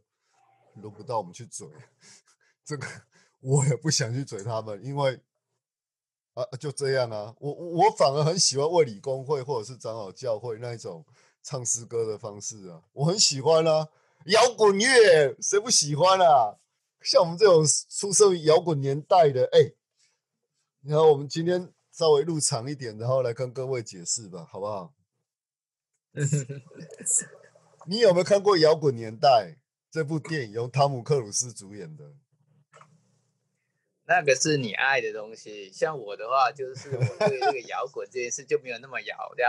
[0.74, 1.68] 轮不到我们去嘴，
[2.66, 2.84] 这个
[3.40, 5.20] 我也不想去嘴他们，因为
[6.34, 11.06] 啊就这样啊，我我反而很喜欢卫理公会或者是长老教会那一种
[11.40, 13.88] 唱诗歌的方式啊，我很喜欢啊，
[14.26, 16.58] 摇滚乐谁不喜欢啊？
[17.00, 19.72] 像我们这种出生于摇滚年代的，哎，
[20.80, 21.72] 你看我们今天。
[21.98, 24.94] 稍微录长一点，然后来跟各位解释吧，好不好？
[27.88, 29.56] 你有没有看过《摇滚年代》
[29.90, 30.52] 这部电影？
[30.52, 32.14] 由汤姆克鲁斯主演的。
[34.04, 39.44] 那个是你爱的东西，像我的话，就是我对这个摇滚这件事就没有那么摇的。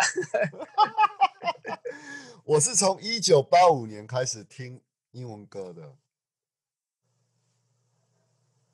[2.46, 4.82] 我是从一九八五年开始听
[5.12, 5.96] 英文歌的。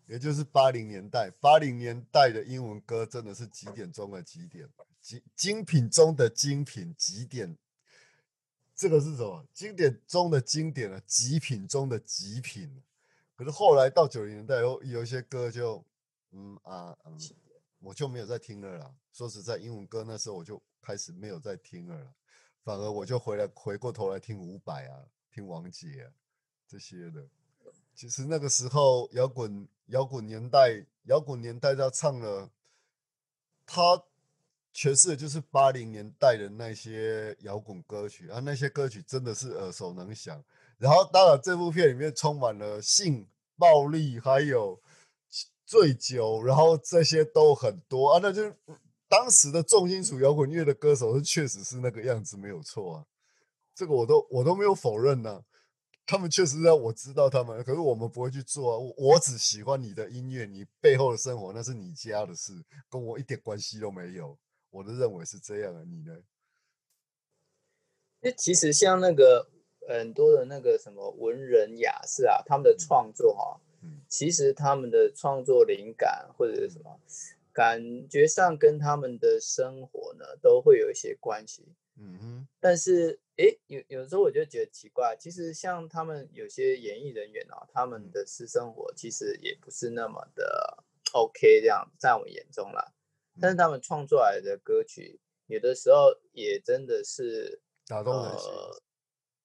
[0.07, 4.69] 也就是八零年代，八零年代的英文歌真的是极点中的极点，
[5.01, 7.57] 精精品中的精品，极点。
[8.75, 9.45] 这个是什么？
[9.53, 12.83] 经典中的经典了，极品中的极品。
[13.35, 15.83] 可是后来到九零年代，有有一些歌就，
[16.31, 17.17] 嗯啊嗯，
[17.79, 18.93] 我就没有再听了啦。
[19.13, 22.13] 说实在，英文歌那时候我就开始没有再听了，
[22.63, 26.11] 反而我就回来回过头来听伍佰啊，听王杰啊
[26.67, 27.25] 这些的。
[27.95, 32.49] 其实那个时候摇滚摇滚年代摇滚年代他唱了，
[33.65, 34.03] 他
[34.73, 40.43] 诠释的就是八零年代的那些摇滚歌曲啊，那些歌曲真的是耳熟能详。
[40.77, 43.25] 然后当然这部片里面充满了性
[43.57, 44.77] 暴力，还有
[45.65, 48.19] 醉酒，然后这些都很多啊。
[48.21, 48.53] 那就
[49.07, 53.05] 当时的重金属摇滚乐的歌手是确实是那个样子没有错啊，
[53.73, 55.45] 这个我都我都没有否认呢。
[56.07, 58.79] 他们确实让我知道他们，可是我们不会去做。
[58.79, 62.53] 我我只喜欢你的音乐，你背后的生活那是你家的事，
[62.89, 64.37] 跟我一点关系都没有。
[64.69, 66.15] 我的认为是这样的，你呢？
[68.21, 69.49] 那其实像那个
[69.87, 73.59] 很多的那个什么文人雅士啊，他们的创作哈，
[74.07, 76.99] 其实他们的创作灵感或者是什么，
[77.51, 81.73] 感觉上跟他们的生活呢都会有一些关系。
[81.97, 83.19] 嗯哼，但是。
[83.37, 92.93] 诶，有有时候我就觉得奇怪，其实像他们有些演艺人员哦，他们的私生活其实也不是那么的 OK，这样在我眼中啦。
[93.41, 98.51] 但是他们创作来的歌曲，有的时候也真的是打动人心，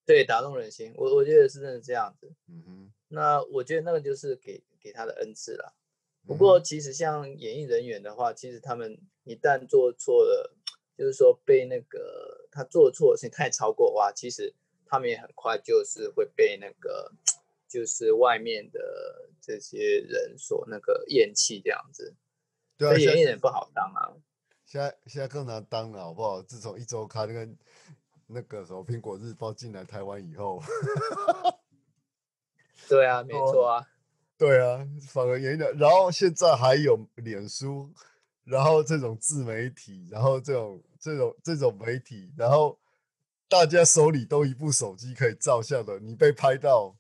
[0.07, 0.95] 对，打动人心。
[0.97, 2.33] 我我觉得是真的这样子。
[2.47, 5.75] 嗯哼，那我觉得那个就是给给他的恩赐了。
[6.25, 10.57] 不过其实像演艺人员的话，其实他们一旦做错了。
[11.01, 17.11] 就是说被那个他做错事情太超过哇，其实他们也很快就是会被那个
[17.67, 22.15] 就是外面的这些人所那个厌弃这样子，
[22.77, 24.13] 对啊，演艺人不好当啊。
[24.67, 26.43] 现在现在更难当了，好不好？
[26.43, 27.49] 自从一周刊那个
[28.27, 30.63] 那个什么苹果日报进来台湾以后，
[32.91, 33.89] 对啊，没错啊，
[34.37, 35.79] 对啊，反而演艺人。
[35.79, 37.91] 然后现在还有脸书，
[38.45, 42.79] 然后这种自媒体，然后这种这种这种媒体，然后
[43.49, 46.97] 大家手里都一部手机可以照相的，你被拍到，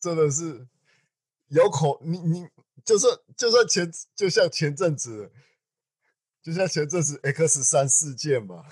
[0.00, 0.66] 真的是
[1.48, 2.48] 有口你你
[2.84, 5.32] 就算就算前就像前阵子，
[6.42, 8.64] 就像前阵子 X 三事件嘛。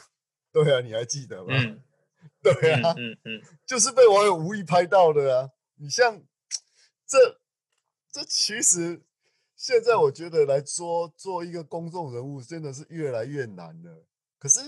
[0.53, 1.53] 对啊，你还记得吗？
[2.41, 5.51] 对啊，嗯嗯，就是被网友无意拍到的啊。
[5.77, 6.23] 你像
[7.05, 7.41] 这
[8.13, 9.03] 这，其实
[9.65, 14.05] 现在我觉得来说做一个公众人物，真的是越来越难了。
[14.39, 14.61] 可是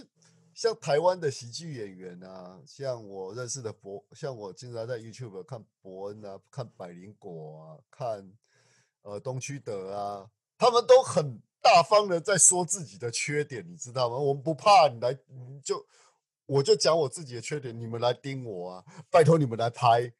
[0.55, 8.33] 像台湾的喜剧演员啊，像我认识的博，像我经常在 YouTube 看伯恩啊，看百灵果啊，看
[9.03, 11.43] 呃东区德啊，他们都很。
[11.61, 14.17] 大方的在说自己的缺点，你知道吗？
[14.17, 15.13] 我们不怕你来，
[15.65, 15.85] 就
[16.47, 18.85] 我就讲我自己的缺点，你们来盯我啊！
[19.11, 20.13] 拜托你们来拍，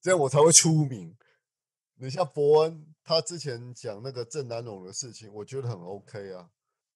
[0.00, 1.18] 这样我才会出名。
[1.96, 6.48] 你像伯恩，他之前讲那个郑南榕的事情，我觉得很 OK 啊。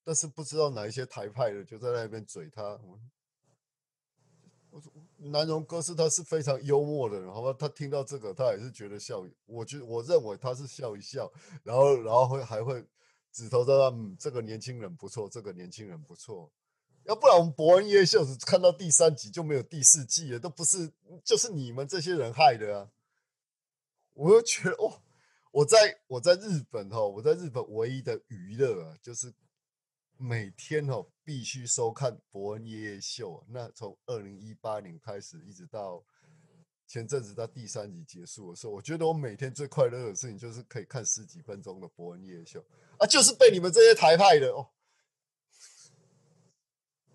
[0.05, 2.79] 但是不知道哪一些台派的就在那边嘴他。
[4.71, 7.53] 我说南榕哥是他是非常幽默的人，好吧？
[7.59, 9.27] 他听到这个，他也是觉得笑。
[9.45, 11.33] 我觉我认为他是笑一笑，
[11.65, 12.87] 然后然后会还会。
[13.33, 16.53] 指头说：“嗯，这个年轻人不错，这个年轻人不错。
[17.03, 20.93] 要不然我们伯恩夜秀只看到第三集就没有第四季了，都不是，
[21.25, 22.91] 就是你们这些人害的啊！
[24.13, 25.03] 我就觉得，哦，
[25.55, 29.33] 我在我在日本哈，我在日本唯一的娱乐啊，就是
[30.17, 33.47] 每天哦必须收看伯恩夜夜秀。
[33.49, 36.05] 那从二零一八年开始，一直到。”
[36.87, 42.63] 前阵子到第三集结束的时候，我觉得我每天最快乐的事情就是可以看十几分钟的伯恩夜秀
[42.99, 44.69] 啊，就是被你们这些台派的哦。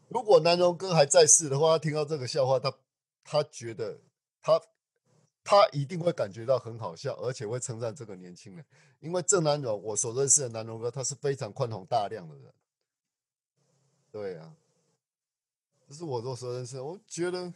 [0.09, 2.73] 如果南荣哥还在世的话，他听到这个笑话，他
[3.23, 4.01] 他觉得
[4.41, 4.59] 他
[5.49, 8.63] 他一定会感觉到很好笑，而且会称赞这个年轻人，
[8.99, 12.53] 因为郑南荣我所认识的南荣哥，他是非常宽宏大量的人。
[14.11, 14.53] 对啊，
[15.87, 17.51] 这是我所认识，我觉得。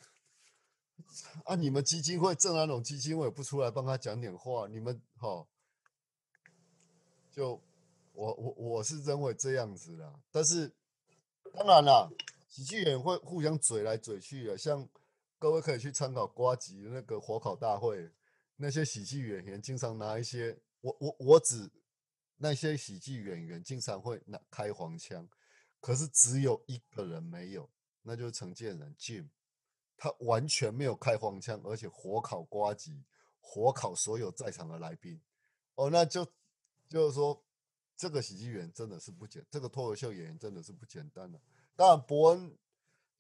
[1.44, 1.56] 啊！
[1.56, 5.46] 你们基金会郑安龙基金会不出来帮他讲点话，你们哈？
[7.32, 7.60] 就
[8.14, 10.72] 我我我是认为这样子的，但是
[11.54, 12.10] 当然啦，
[12.48, 14.88] 喜剧演员会互相嘴来嘴去的，像
[15.44, 18.10] 各位可以去参考瓜吉那个火烤大会，
[18.56, 21.70] 那些喜剧演员经常拿一些我我我指
[22.38, 25.28] 那些喜剧演员经常会拿开黄腔，
[25.82, 27.70] 可是只有一个人没有，
[28.04, 29.28] 那就是陈建仁 Jim。
[29.98, 33.04] 他完全没有开黄腔，而且火烤瓜吉，
[33.42, 35.20] 火烤所有在场的来宾。
[35.76, 36.26] 哦，那就
[36.88, 37.44] 就是说，
[37.98, 41.38] 这个喜剧演员真的是不简，这个脱口秀演员真的是不简单的。
[41.76, 42.58] 当然，伯恩，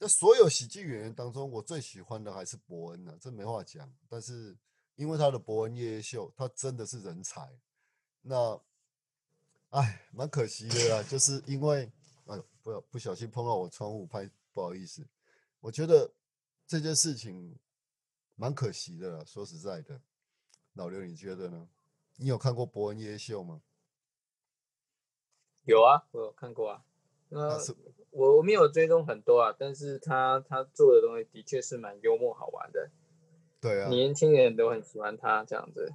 [0.04, 3.92] 在所有喜剧演员当中，我最喜欢的还是伯恩呢，这没话讲。
[4.08, 4.58] 但是
[4.96, 7.58] 因为他的伯恩夜夜秀，他真的是人才。
[8.22, 8.62] 那，
[9.70, 11.92] 哎，蛮可惜的啦，就是因为，
[12.26, 15.08] 哎，不要不小心碰到我窗户拍，不好意思。
[15.60, 16.14] 我觉得。
[16.66, 17.60] 这件事情
[18.36, 20.02] 蛮可惜的，说实在的，
[20.74, 21.68] 老刘你觉得呢？
[22.16, 23.62] 你有看过伯恩夜秀吗？
[25.66, 26.86] 有啊，我有看过啊。
[27.34, 27.58] 那
[28.12, 32.90] 我我没有追踪很多啊，但是他他做的东西的确是蛮幽默好玩的。
[33.60, 35.92] 对啊，年轻人都很喜欢他这样子。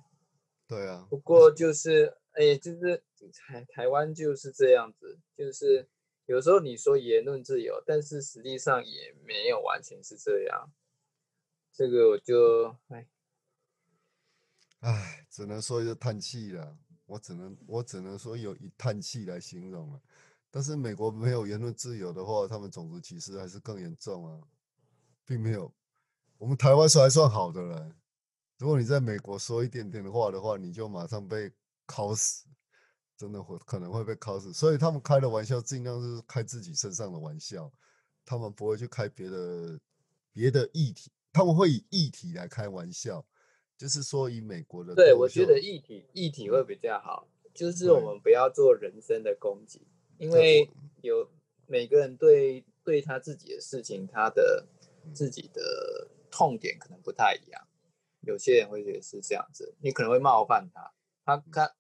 [0.67, 1.07] 对啊。
[1.09, 5.89] 不过就是哎，就是台台湾就是这样子，就是。
[6.29, 10.71] 有时候你说言论自由，但是实际上也没有完全是这样。
[11.73, 13.09] 这个我就唉，
[14.81, 16.77] 唉，只能说一个叹气了。
[17.07, 20.03] 我只能我只能说有一叹气来形容了。
[20.51, 24.41] 但是美国没有言论自由的话，他们种族歧视还是更严重啊，
[25.25, 25.73] 并没有。
[26.37, 27.91] 我们台湾是还算好的了。
[28.59, 31.53] 如果你在美国说一点点的话的话，你就马上被
[31.87, 32.45] 烤死。
[33.17, 37.69] 真的会可能会被烤死，所以他们开的玩笑尽量是开自己身上的玩笑，
[38.25, 39.77] 他们不会去开别的
[40.33, 43.27] 别的议题，他们会以议题来开玩笑，
[43.77, 44.95] 就是说以美国的。
[44.95, 49.85] 对，我觉得议题议题会比较好，就是我们不要做人身的攻击，
[50.19, 50.69] 因为
[51.01, 51.29] 有
[51.67, 54.67] 每个人对对他自己的事情，他的
[55.15, 57.67] 自己的痛点可能不太一样，
[58.21, 60.93] 有些人会觉得是这样子，你可能会冒犯他，
[61.25, 61.75] 他他。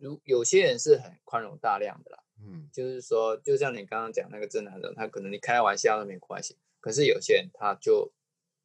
[0.00, 8.12] 如有些人是很宽容大量的啦，嗯，就是说，就像你刚刚讲那个正男人，他可能你开玩笑都没关系，可是有些人他就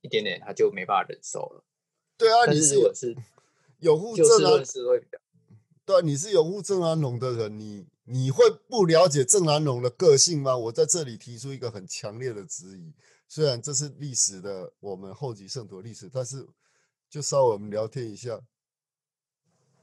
[0.01, 1.63] 一点点他就没办法忍受了。
[2.19, 3.15] 对啊，你是我是
[3.79, 5.17] 有护正安是会比较，
[5.83, 10.57] 对，你是有护证啊龙的人，你你会不了解郑南龙的个性吗？
[10.57, 12.93] 我在这里提出一个很强烈的质疑。
[13.27, 16.47] 虽然这是历史的我们后继圣徒的历史，但是
[17.09, 18.41] 就稍微我们聊天一下。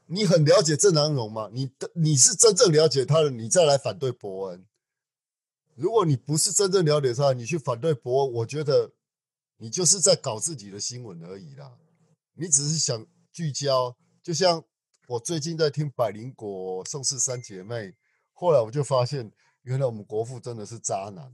[0.07, 1.49] 你很了解郑南荣吗？
[1.53, 4.67] 你的你是真正了解他的，你再来反对伯恩。
[5.75, 8.93] 如果你不是真正了解他，你去反对伯恩，我觉得
[9.57, 11.79] 你就是在搞自己的新闻而已啦。
[12.35, 14.65] 你只是想聚焦，就像
[15.09, 17.95] 我最近在听百灵果宋氏三姐妹，
[18.41, 19.31] 后来我就发现，
[19.65, 21.31] 原来我们国父真的是渣男，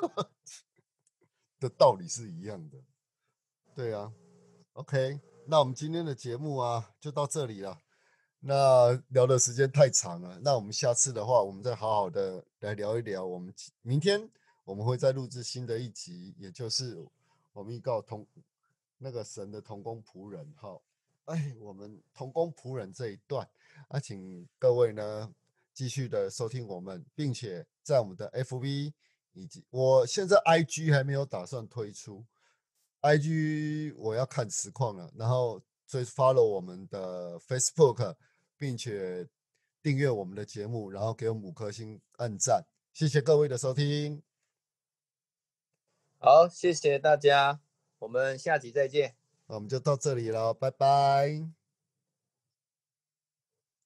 [1.60, 2.78] 的道理是一样的。
[3.74, 4.10] 对啊
[4.72, 5.20] ，OK。
[5.46, 7.78] 那我们今天的节目啊，就到这里了。
[8.40, 13.22] 那聊的时间太长了，那我们下次的话，我们再好好的来聊一聊。
[13.26, 14.30] 我们明天
[14.64, 17.06] 我们会再录制新的一集，也就是
[17.52, 18.26] 我们预告同
[18.96, 20.50] 那个神的同工仆人。
[20.56, 20.80] 哈，
[21.26, 23.46] 哎，我们同工仆人这一段
[23.88, 25.30] 啊，请各位呢
[25.72, 28.92] 继续的收听我们，并且在我们的 FV
[29.32, 32.24] 以及我现在 IG 还没有打算推出。
[33.00, 38.14] I G 我要看实况了，然后追 follow 我们的 Facebook，
[38.56, 39.28] 并且
[39.82, 44.22] 订阅我们的节目，然后给我们五颗星按赞，谢谢各位的收听。
[46.18, 47.60] 好，谢谢大家，
[47.98, 49.16] 我们下集再见。
[49.48, 51.61] 那我们就到这里了，拜拜。